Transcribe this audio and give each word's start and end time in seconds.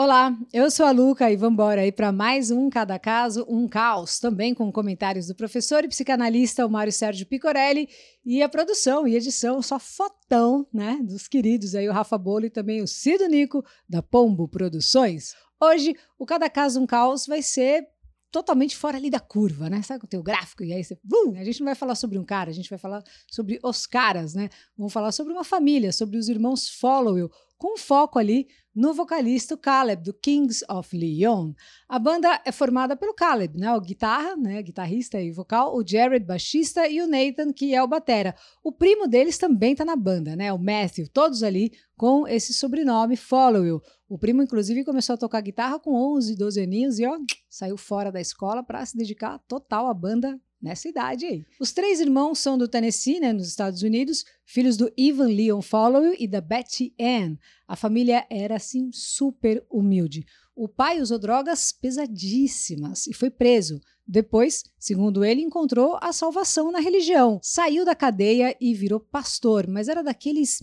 Olá, 0.00 0.32
eu 0.52 0.70
sou 0.70 0.86
a 0.86 0.92
Luca 0.92 1.28
e 1.28 1.34
vamos 1.34 1.54
embora 1.54 1.80
aí 1.80 1.90
para 1.90 2.12
mais 2.12 2.52
um 2.52 2.70
Cada 2.70 2.96
Caso, 3.00 3.44
um 3.48 3.66
caos, 3.66 4.20
também 4.20 4.54
com 4.54 4.70
comentários 4.70 5.26
do 5.26 5.34
professor 5.34 5.82
e 5.82 5.88
psicanalista 5.88 6.64
o 6.64 6.70
Mário 6.70 6.92
Sérgio 6.92 7.26
Picorelli 7.26 7.88
e 8.24 8.40
a 8.40 8.48
produção 8.48 9.08
e 9.08 9.16
edição, 9.16 9.60
só 9.60 9.76
fotão, 9.76 10.64
né, 10.72 11.00
dos 11.02 11.26
queridos 11.26 11.74
aí 11.74 11.88
o 11.88 11.92
Rafa 11.92 12.16
Bolo 12.16 12.46
e 12.46 12.50
também 12.50 12.80
o 12.80 12.86
Cido 12.86 13.26
Nico 13.26 13.64
da 13.88 14.00
Pombo 14.00 14.46
Produções. 14.46 15.34
Hoje, 15.60 15.96
o 16.16 16.24
Cada 16.24 16.48
Caso, 16.48 16.80
um 16.80 16.86
caos 16.86 17.26
vai 17.26 17.42
ser 17.42 17.88
totalmente 18.30 18.76
fora 18.76 18.98
ali 18.98 19.10
da 19.10 19.18
curva, 19.18 19.68
né? 19.68 19.82
Sabe 19.82 20.04
o 20.04 20.08
teu 20.08 20.22
gráfico 20.22 20.62
e 20.62 20.72
aí 20.72 20.84
você, 20.84 20.96
bum, 21.02 21.34
a 21.36 21.42
gente 21.42 21.58
não 21.58 21.64
vai 21.64 21.74
falar 21.74 21.96
sobre 21.96 22.18
um 22.18 22.24
cara, 22.24 22.50
a 22.50 22.52
gente 22.54 22.70
vai 22.70 22.78
falar 22.78 23.02
sobre 23.28 23.58
os 23.64 23.84
caras, 23.84 24.32
né? 24.32 24.48
Vamos 24.76 24.92
falar 24.92 25.10
sobre 25.10 25.32
uma 25.32 25.42
família, 25.42 25.90
sobre 25.92 26.18
os 26.18 26.28
irmãos 26.28 26.68
Followill, 26.68 27.30
com 27.56 27.76
foco 27.76 28.18
ali 28.18 28.46
no 28.78 28.94
vocalista 28.94 29.56
Caleb, 29.56 30.04
do 30.04 30.14
Kings 30.14 30.64
of 30.70 30.96
Leon. 30.96 31.52
A 31.88 31.98
banda 31.98 32.40
é 32.44 32.52
formada 32.52 32.96
pelo 32.96 33.12
Caleb, 33.12 33.58
né, 33.58 33.74
o 33.74 33.80
guitarra, 33.80 34.36
né, 34.36 34.62
guitarrista 34.62 35.20
e 35.20 35.32
vocal, 35.32 35.74
o 35.74 35.84
Jared, 35.84 36.24
baixista, 36.24 36.86
e 36.86 37.02
o 37.02 37.08
Nathan, 37.08 37.52
que 37.52 37.74
é 37.74 37.82
o 37.82 37.88
batera. 37.88 38.36
O 38.62 38.70
primo 38.70 39.08
deles 39.08 39.36
também 39.36 39.72
está 39.72 39.84
na 39.84 39.96
banda, 39.96 40.36
né, 40.36 40.52
o 40.52 40.58
Matthew, 40.58 41.08
todos 41.12 41.42
ali 41.42 41.72
com 41.96 42.28
esse 42.28 42.54
sobrenome 42.54 43.16
Follow 43.16 43.82
O 44.08 44.16
primo, 44.16 44.44
inclusive, 44.44 44.84
começou 44.84 45.14
a 45.14 45.18
tocar 45.18 45.40
guitarra 45.40 45.80
com 45.80 45.92
11, 46.14 46.36
12 46.36 46.62
aninhos 46.62 47.00
e 47.00 47.04
ó, 47.04 47.18
saiu 47.50 47.76
fora 47.76 48.12
da 48.12 48.20
escola 48.20 48.62
para 48.62 48.86
se 48.86 48.96
dedicar 48.96 49.40
total 49.48 49.88
à 49.88 49.94
banda 49.94 50.40
nessa 50.60 50.88
idade 50.88 51.26
aí. 51.26 51.44
Os 51.60 51.72
três 51.72 52.00
irmãos 52.00 52.38
são 52.38 52.58
do 52.58 52.68
Tennessee, 52.68 53.20
né, 53.20 53.32
nos 53.32 53.48
Estados 53.48 53.82
Unidos, 53.82 54.24
filhos 54.44 54.76
do 54.76 54.92
Ivan 54.96 55.28
Leon 55.28 55.62
Followill 55.62 56.16
e 56.18 56.26
da 56.26 56.40
Betty 56.40 56.94
Ann. 57.00 57.36
A 57.66 57.76
família 57.76 58.26
era 58.30 58.56
assim 58.56 58.90
super 58.92 59.64
humilde. 59.70 60.24
O 60.54 60.68
pai 60.68 61.00
usou 61.00 61.18
drogas 61.18 61.70
pesadíssimas 61.70 63.06
e 63.06 63.14
foi 63.14 63.30
preso. 63.30 63.80
Depois, 64.04 64.64
segundo 64.78 65.24
ele, 65.24 65.42
encontrou 65.42 65.96
a 66.00 66.12
salvação 66.12 66.72
na 66.72 66.80
religião. 66.80 67.38
Saiu 67.42 67.84
da 67.84 67.94
cadeia 67.94 68.56
e 68.60 68.74
virou 68.74 68.98
pastor, 68.98 69.68
mas 69.68 69.86
era 69.86 70.02
daqueles 70.02 70.62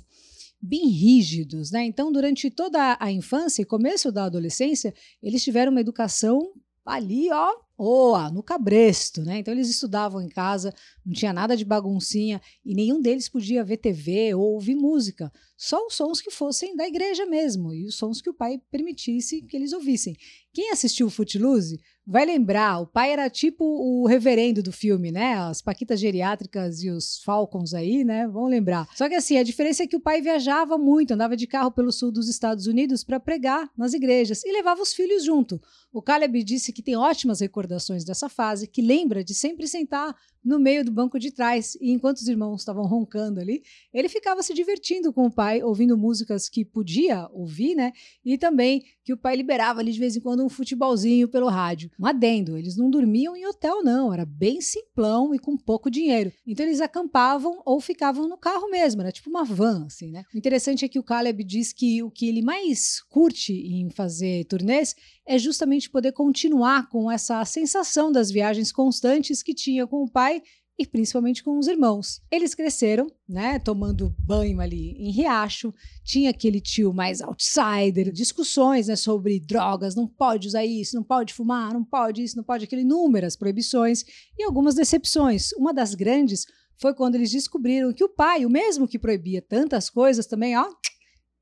bem 0.59 0.87
rígidos, 0.87 1.71
né? 1.71 1.85
Então, 1.85 2.11
durante 2.11 2.49
toda 2.49 2.97
a 2.99 3.11
infância 3.11 3.61
e 3.61 3.65
começo 3.65 4.11
da 4.11 4.25
adolescência, 4.25 4.93
eles 5.21 5.43
tiveram 5.43 5.71
uma 5.71 5.81
educação 5.81 6.51
ali, 6.83 7.31
ó, 7.31 7.64
Oa, 7.77 8.29
no 8.31 8.41
cabresto, 8.41 9.21
né? 9.23 9.39
Então 9.39 9.53
eles 9.53 9.69
estudavam 9.69 10.21
em 10.21 10.29
casa, 10.29 10.73
não 11.05 11.13
tinha 11.13 11.31
nada 11.31 11.55
de 11.55 11.63
baguncinha 11.63 12.41
e 12.65 12.73
nenhum 12.73 12.99
deles 12.99 13.29
podia 13.29 13.63
ver 13.63 13.77
TV 13.77 14.33
ou 14.33 14.53
ouvir 14.53 14.75
música, 14.75 15.31
só 15.57 15.85
os 15.85 15.93
sons 15.93 16.19
que 16.19 16.31
fossem 16.31 16.75
da 16.75 16.87
igreja 16.87 17.25
mesmo 17.25 17.73
e 17.73 17.85
os 17.85 17.95
sons 17.95 18.21
que 18.21 18.29
o 18.29 18.33
pai 18.33 18.59
permitisse 18.71 19.41
que 19.43 19.55
eles 19.55 19.71
ouvissem. 19.71 20.15
Quem 20.53 20.71
assistiu 20.71 21.09
Footloose 21.09 21.79
vai 22.07 22.25
lembrar, 22.25 22.79
o 22.79 22.87
pai 22.87 23.11
era 23.11 23.29
tipo 23.29 23.63
o 23.65 24.05
reverendo 24.05 24.61
do 24.61 24.71
filme, 24.71 25.11
né? 25.11 25.33
As 25.35 25.61
paquitas 25.61 25.99
geriátricas 25.99 26.81
e 26.83 26.89
os 26.89 27.19
falcons 27.23 27.73
aí, 27.73 28.03
né? 28.03 28.27
Vão 28.27 28.45
lembrar. 28.45 28.87
Só 28.95 29.09
que 29.09 29.15
assim, 29.15 29.37
a 29.37 29.43
diferença 29.43 29.83
é 29.83 29.87
que 29.87 29.95
o 29.95 29.99
pai 29.99 30.21
viajava 30.21 30.77
muito, 30.77 31.13
andava 31.13 31.35
de 31.35 31.47
carro 31.47 31.71
pelo 31.71 31.91
sul 31.91 32.11
dos 32.11 32.29
Estados 32.29 32.67
Unidos 32.67 33.03
para 33.03 33.19
pregar 33.19 33.69
nas 33.77 33.93
igrejas 33.93 34.43
e 34.43 34.51
levava 34.51 34.81
os 34.81 34.93
filhos 34.93 35.23
junto. 35.23 35.59
O 35.91 36.01
Caleb 36.01 36.43
disse 36.43 36.71
que 36.71 36.83
tem 36.83 36.95
ótimas 36.95 37.39
recordações 37.39 38.03
dessa 38.03 38.29
fase, 38.29 38.67
que 38.67 38.81
lembra 38.81 39.23
de 39.23 39.33
sempre 39.33 39.67
sentar 39.67 40.15
no 40.45 40.59
meio 40.59 40.85
do 40.85 40.91
banco 40.91 41.17
de 41.17 41.31
trás. 41.31 41.75
E 41.81 41.91
enquanto 41.91 42.17
os 42.17 42.27
irmãos 42.27 42.61
estavam 42.61 42.85
roncando 42.85 43.39
ali, 43.39 43.63
ele 43.91 44.07
ficava 44.07 44.43
se 44.43 44.53
divertindo 44.53 45.11
com 45.11 45.25
o 45.25 45.31
pai, 45.31 45.63
ouvindo 45.63 45.97
músicas 45.97 46.47
que 46.47 46.63
podia 46.63 47.27
ouvir, 47.33 47.73
né? 47.73 47.91
E 48.23 48.37
também 48.37 48.83
que 49.03 49.13
o 49.13 49.17
pai 49.17 49.35
liberava 49.35 49.79
ali 49.79 49.91
de 49.91 49.99
vez 49.99 50.15
em 50.15 50.19
quando 50.19 50.43
um 50.43 50.49
futebolzinho 50.49 51.27
pelo 51.27 51.47
rádio. 51.47 51.89
Um 51.99 52.05
adendo, 52.05 52.57
eles 52.57 52.77
não 52.77 52.89
dormiam 52.89 53.35
em 53.35 53.45
hotel, 53.45 53.83
não, 53.83 54.13
era 54.13 54.25
bem 54.25 54.61
simplão 54.61 55.33
e 55.33 55.39
com 55.39 55.57
pouco 55.57 55.89
dinheiro. 55.89 56.31
Então 56.45 56.65
eles 56.65 56.81
acampavam 56.81 57.61
ou 57.65 57.79
ficavam 57.79 58.27
no 58.27 58.37
carro 58.37 58.69
mesmo, 58.69 59.01
era 59.01 59.11
tipo 59.11 59.29
uma 59.29 59.43
van, 59.43 59.85
assim, 59.85 60.11
né? 60.11 60.23
O 60.33 60.37
interessante 60.37 60.85
é 60.85 60.87
que 60.87 60.99
o 60.99 61.03
Caleb 61.03 61.43
diz 61.43 61.73
que 61.73 62.03
o 62.03 62.11
que 62.11 62.27
ele 62.27 62.41
mais 62.41 63.01
curte 63.09 63.53
em 63.53 63.89
fazer 63.89 64.45
turnês 64.45 64.95
é 65.25 65.37
justamente 65.37 65.89
poder 65.89 66.11
continuar 66.11 66.87
com 66.89 67.09
essa 67.11 67.43
sensação 67.45 68.11
das 68.11 68.29
viagens 68.29 68.71
constantes 68.71 69.41
que 69.41 69.53
tinha 69.53 69.87
com 69.87 70.03
o 70.03 70.09
pai 70.09 70.34
e 70.77 70.85
principalmente 70.85 71.43
com 71.43 71.57
os 71.57 71.67
irmãos. 71.67 72.21
Eles 72.29 72.53
cresceram, 72.53 73.07
né, 73.27 73.59
tomando 73.59 74.13
banho 74.19 74.59
ali 74.59 74.91
em 74.97 75.11
riacho, 75.11 75.73
tinha 76.03 76.29
aquele 76.29 76.59
tio 76.59 76.93
mais 76.93 77.21
outsider, 77.21 78.11
discussões, 78.11 78.87
né, 78.87 78.95
sobre 78.95 79.39
drogas, 79.39 79.95
não 79.95 80.07
pode 80.07 80.47
usar 80.47 80.65
isso, 80.65 80.95
não 80.95 81.03
pode 81.03 81.33
fumar, 81.33 81.73
não 81.73 81.83
pode 81.83 82.23
isso, 82.23 82.35
não 82.35 82.43
pode 82.43 82.65
aquilo, 82.65 82.81
inúmeras 82.81 83.35
proibições 83.35 84.03
e 84.37 84.43
algumas 84.43 84.75
decepções. 84.75 85.51
Uma 85.53 85.73
das 85.73 85.95
grandes 85.95 86.45
foi 86.77 86.93
quando 86.93 87.15
eles 87.15 87.31
descobriram 87.31 87.93
que 87.93 88.03
o 88.03 88.09
pai, 88.09 88.45
o 88.45 88.49
mesmo 88.49 88.87
que 88.87 88.99
proibia 88.99 89.41
tantas 89.41 89.89
coisas, 89.89 90.25
também, 90.27 90.57
ó, 90.57 90.67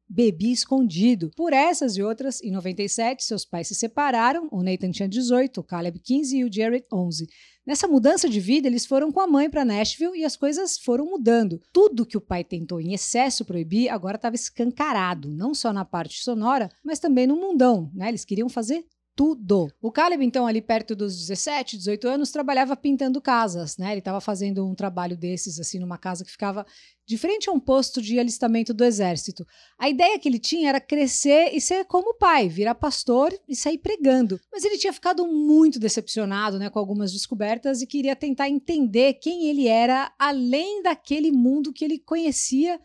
bebia 0.08 0.54
escondido. 0.54 1.32
Por 1.36 1.54
essas 1.54 1.98
e 1.98 2.04
outras, 2.04 2.42
em 2.42 2.52
97, 2.52 3.24
seus 3.24 3.46
pais 3.46 3.68
se 3.68 3.76
separaram, 3.76 4.48
o 4.52 4.62
Nathan 4.62 4.92
tinha 4.92 5.08
18, 5.08 5.60
o 5.60 5.64
Caleb 5.64 6.00
15 6.00 6.38
e 6.38 6.44
o 6.44 6.54
Jared 6.54 6.86
11. 6.92 7.28
Nessa 7.66 7.88
mudança 7.88 8.28
de 8.28 8.42
vida, 8.42 8.68
eles 8.68 8.86
foram 8.86 9.12
com 9.12 9.22
a 9.22 9.28
mãe 9.28 9.50
para 9.50 9.64
Nashville 9.64 10.20
e 10.20 10.26
as 10.26 10.36
coisas 10.36 10.78
foram 10.78 11.06
mudando. 11.06 11.62
Tudo 11.72 12.06
que 12.06 12.18
o 12.18 12.22
pai 12.22 12.44
tentou 12.44 12.82
em 12.82 12.94
excesso 12.94 13.46
proibir 13.46 13.90
agora 13.90 14.18
estava 14.18 14.36
escancarado, 14.36 15.32
não 15.32 15.54
só 15.54 15.72
na 15.72 15.86
parte 15.86 16.22
sonora, 16.22 16.70
mas 16.84 17.00
também 17.00 17.26
no 17.26 17.38
mundão. 17.38 17.90
Né? 17.94 18.10
Eles 18.10 18.26
queriam 18.26 18.50
fazer 18.50 18.86
tudo. 19.16 19.72
O 19.82 19.92
Caleb, 19.92 20.24
então, 20.26 20.48
ali 20.48 20.62
perto 20.62 20.96
dos 20.96 21.18
17, 21.18 21.78
18 21.78 22.08
anos, 22.08 22.32
trabalhava 22.32 22.76
pintando 22.76 23.22
casas, 23.22 23.78
né? 23.78 23.92
Ele 23.92 24.00
estava 24.00 24.20
fazendo 24.20 24.68
um 24.68 24.74
trabalho 24.74 25.16
desses, 25.16 25.60
assim, 25.60 25.80
numa 25.80 25.98
casa 25.98 26.26
que 26.26 26.32
ficava 26.32 26.66
de 27.06 27.18
frente 27.18 27.50
a 27.50 27.54
um 27.54 27.60
posto 27.60 28.02
de 28.02 28.20
alistamento 28.20 28.74
do 28.74 28.84
exército. 28.84 29.46
A 29.78 29.90
ideia 29.90 30.18
que 30.18 30.28
ele 30.28 30.40
tinha 30.40 30.70
era 30.70 30.82
crescer 30.82 31.52
e 31.54 31.62
ser 31.62 31.86
como 31.86 32.12
o 32.12 32.18
pai, 32.18 32.48
virar 32.48 32.76
pastor 32.76 33.34
e 33.48 33.56
sair 33.56 33.78
pregando. 33.78 34.40
Mas 34.52 34.64
ele 34.64 34.78
tinha 34.78 34.94
ficado 34.94 35.28
muito 35.28 35.80
decepcionado, 35.80 36.58
né, 36.58 36.70
com 36.70 36.80
algumas 36.80 37.12
descobertas 37.12 37.82
e 37.82 37.88
queria 37.88 38.16
tentar 38.16 38.50
entender 38.50 39.16
quem 39.16 39.50
ele 39.50 39.68
era 39.68 40.14
além 40.18 40.82
daquele 40.82 41.32
mundo 41.32 41.74
que 41.74 41.84
ele 41.86 42.00
conhecia 42.00 42.80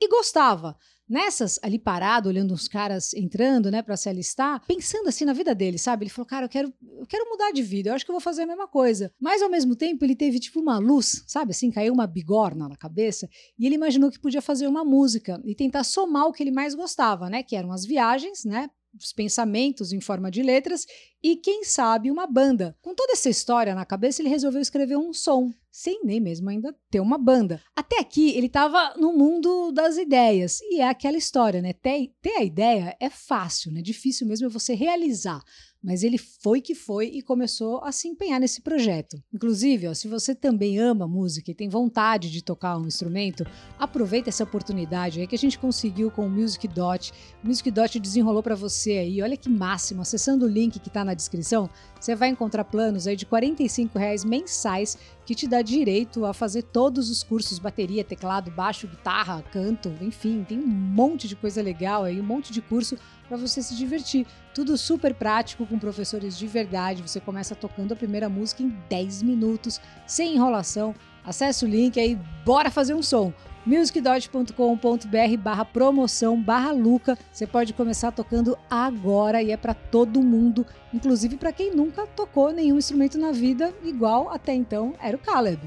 e 0.00 0.08
gostava. 0.08 0.76
Nessas, 1.08 1.58
ali 1.62 1.78
parado, 1.78 2.28
olhando 2.28 2.54
os 2.54 2.66
caras 2.66 3.12
entrando, 3.12 3.70
né, 3.70 3.82
para 3.82 3.96
se 3.96 4.08
alistar, 4.08 4.64
pensando 4.66 5.08
assim 5.08 5.24
na 5.24 5.34
vida 5.34 5.54
dele, 5.54 5.76
sabe? 5.78 6.04
Ele 6.04 6.10
falou, 6.10 6.26
cara, 6.26 6.46
eu 6.46 6.48
quero, 6.48 6.72
eu 6.98 7.06
quero 7.06 7.28
mudar 7.28 7.52
de 7.52 7.62
vida, 7.62 7.90
eu 7.90 7.94
acho 7.94 8.04
que 8.04 8.10
eu 8.10 8.14
vou 8.14 8.20
fazer 8.20 8.42
a 8.42 8.46
mesma 8.46 8.66
coisa. 8.66 9.12
Mas 9.20 9.42
ao 9.42 9.50
mesmo 9.50 9.76
tempo, 9.76 10.04
ele 10.04 10.16
teve 10.16 10.40
tipo 10.40 10.60
uma 10.60 10.78
luz, 10.78 11.22
sabe? 11.26 11.50
Assim, 11.50 11.70
caiu 11.70 11.92
uma 11.92 12.06
bigorna 12.06 12.68
na 12.68 12.76
cabeça 12.76 13.28
e 13.58 13.66
ele 13.66 13.74
imaginou 13.74 14.10
que 14.10 14.18
podia 14.18 14.40
fazer 14.40 14.66
uma 14.66 14.84
música 14.84 15.40
e 15.44 15.54
tentar 15.54 15.84
somar 15.84 16.26
o 16.26 16.32
que 16.32 16.42
ele 16.42 16.50
mais 16.50 16.74
gostava, 16.74 17.28
né? 17.28 17.42
Que 17.42 17.54
eram 17.54 17.70
as 17.70 17.84
viagens, 17.84 18.44
né? 18.44 18.68
Os 18.98 19.12
pensamentos 19.12 19.92
em 19.92 20.00
forma 20.00 20.30
de 20.30 20.42
letras 20.42 20.86
e, 21.22 21.36
quem 21.36 21.64
sabe, 21.64 22.10
uma 22.10 22.26
banda. 22.26 22.76
Com 22.82 22.94
toda 22.94 23.12
essa 23.12 23.28
história 23.28 23.74
na 23.74 23.84
cabeça, 23.84 24.22
ele 24.22 24.28
resolveu 24.28 24.60
escrever 24.60 24.96
um 24.96 25.12
som 25.12 25.52
sem 25.76 26.04
nem 26.04 26.20
mesmo 26.20 26.48
ainda 26.48 26.72
ter 26.88 27.00
uma 27.00 27.18
banda. 27.18 27.60
Até 27.74 27.98
aqui, 27.98 28.30
ele 28.36 28.46
estava 28.46 28.94
no 28.96 29.12
mundo 29.12 29.72
das 29.72 29.96
ideias. 29.96 30.60
E 30.60 30.80
é 30.80 30.88
aquela 30.88 31.16
história, 31.16 31.60
né? 31.60 31.72
Ter, 31.72 32.12
ter 32.22 32.36
a 32.36 32.44
ideia 32.44 32.96
é 33.00 33.10
fácil, 33.10 33.72
né? 33.72 33.82
Difícil 33.82 34.24
mesmo 34.24 34.46
é 34.46 34.48
você 34.48 34.72
realizar. 34.72 35.42
Mas 35.84 36.02
ele 36.02 36.16
foi 36.16 36.62
que 36.62 36.74
foi 36.74 37.08
e 37.08 37.20
começou 37.20 37.84
a 37.84 37.92
se 37.92 38.08
empenhar 38.08 38.40
nesse 38.40 38.62
projeto. 38.62 39.22
Inclusive, 39.32 39.86
ó, 39.86 39.92
se 39.92 40.08
você 40.08 40.34
também 40.34 40.78
ama 40.78 41.06
música 41.06 41.50
e 41.50 41.54
tem 41.54 41.68
vontade 41.68 42.30
de 42.30 42.42
tocar 42.42 42.78
um 42.78 42.86
instrumento, 42.86 43.46
aproveita 43.78 44.30
essa 44.30 44.44
oportunidade 44.44 45.20
aí 45.20 45.26
que 45.26 45.34
a 45.34 45.38
gente 45.38 45.58
conseguiu 45.58 46.10
com 46.10 46.24
o 46.24 46.30
Music 46.30 46.66
Dot. 46.66 47.12
O 47.42 47.46
Music 47.46 47.70
Dot 47.70 48.00
desenrolou 48.00 48.42
para 48.42 48.54
você 48.54 48.92
aí. 48.92 49.20
Olha 49.20 49.36
que 49.36 49.50
máximo. 49.50 50.00
Acessando 50.00 50.46
o 50.46 50.48
link 50.48 50.78
que 50.78 50.88
está 50.88 51.04
na 51.04 51.12
descrição, 51.12 51.68
você 52.00 52.14
vai 52.14 52.30
encontrar 52.30 52.64
planos 52.64 53.06
aí 53.06 53.14
de 53.14 53.26
R$ 53.26 53.90
reais 53.94 54.24
mensais 54.24 54.96
que 55.26 55.34
te 55.34 55.46
dá 55.46 55.62
direito 55.62 56.24
a 56.24 56.34
fazer 56.34 56.62
todos 56.62 57.10
os 57.10 57.22
cursos 57.22 57.58
bateria, 57.58 58.04
teclado, 58.04 58.50
baixo, 58.50 58.86
guitarra, 58.86 59.42
canto, 59.52 59.92
enfim, 60.00 60.44
tem 60.46 60.58
um 60.58 60.66
monte 60.66 61.26
de 61.26 61.34
coisa 61.34 61.62
legal 61.62 62.04
aí, 62.04 62.20
um 62.20 62.24
monte 62.24 62.52
de 62.52 62.60
curso 62.60 62.96
para 63.28 63.36
você 63.36 63.62
se 63.62 63.74
divertir. 63.74 64.26
Tudo 64.54 64.76
super 64.76 65.14
prático 65.14 65.66
com 65.66 65.78
professores 65.78 66.36
de 66.38 66.46
verdade. 66.46 67.02
Você 67.02 67.20
começa 67.20 67.54
tocando 67.54 67.92
a 67.92 67.96
primeira 67.96 68.28
música 68.28 68.62
em 68.62 68.68
10 68.88 69.22
minutos, 69.22 69.80
sem 70.06 70.34
enrolação. 70.34 70.94
Acesse 71.24 71.64
o 71.64 71.68
link 71.68 71.98
aí, 71.98 72.18
bora 72.44 72.70
fazer 72.70 72.94
um 72.94 73.02
som 73.02 73.32
musicdot.com.br 73.66 75.36
barra 75.38 75.64
promoção 75.64 76.40
barra 76.40 76.72
Luca. 76.72 77.18
Você 77.32 77.46
pode 77.46 77.72
começar 77.72 78.12
tocando 78.12 78.58
agora 78.68 79.42
e 79.42 79.50
é 79.50 79.56
para 79.56 79.74
todo 79.74 80.22
mundo, 80.22 80.66
inclusive 80.92 81.36
para 81.36 81.52
quem 81.52 81.74
nunca 81.74 82.06
tocou 82.06 82.52
nenhum 82.52 82.78
instrumento 82.78 83.18
na 83.18 83.32
vida, 83.32 83.72
igual 83.82 84.30
até 84.30 84.52
então 84.52 84.94
era 85.00 85.16
o 85.16 85.20
Caleb. 85.20 85.60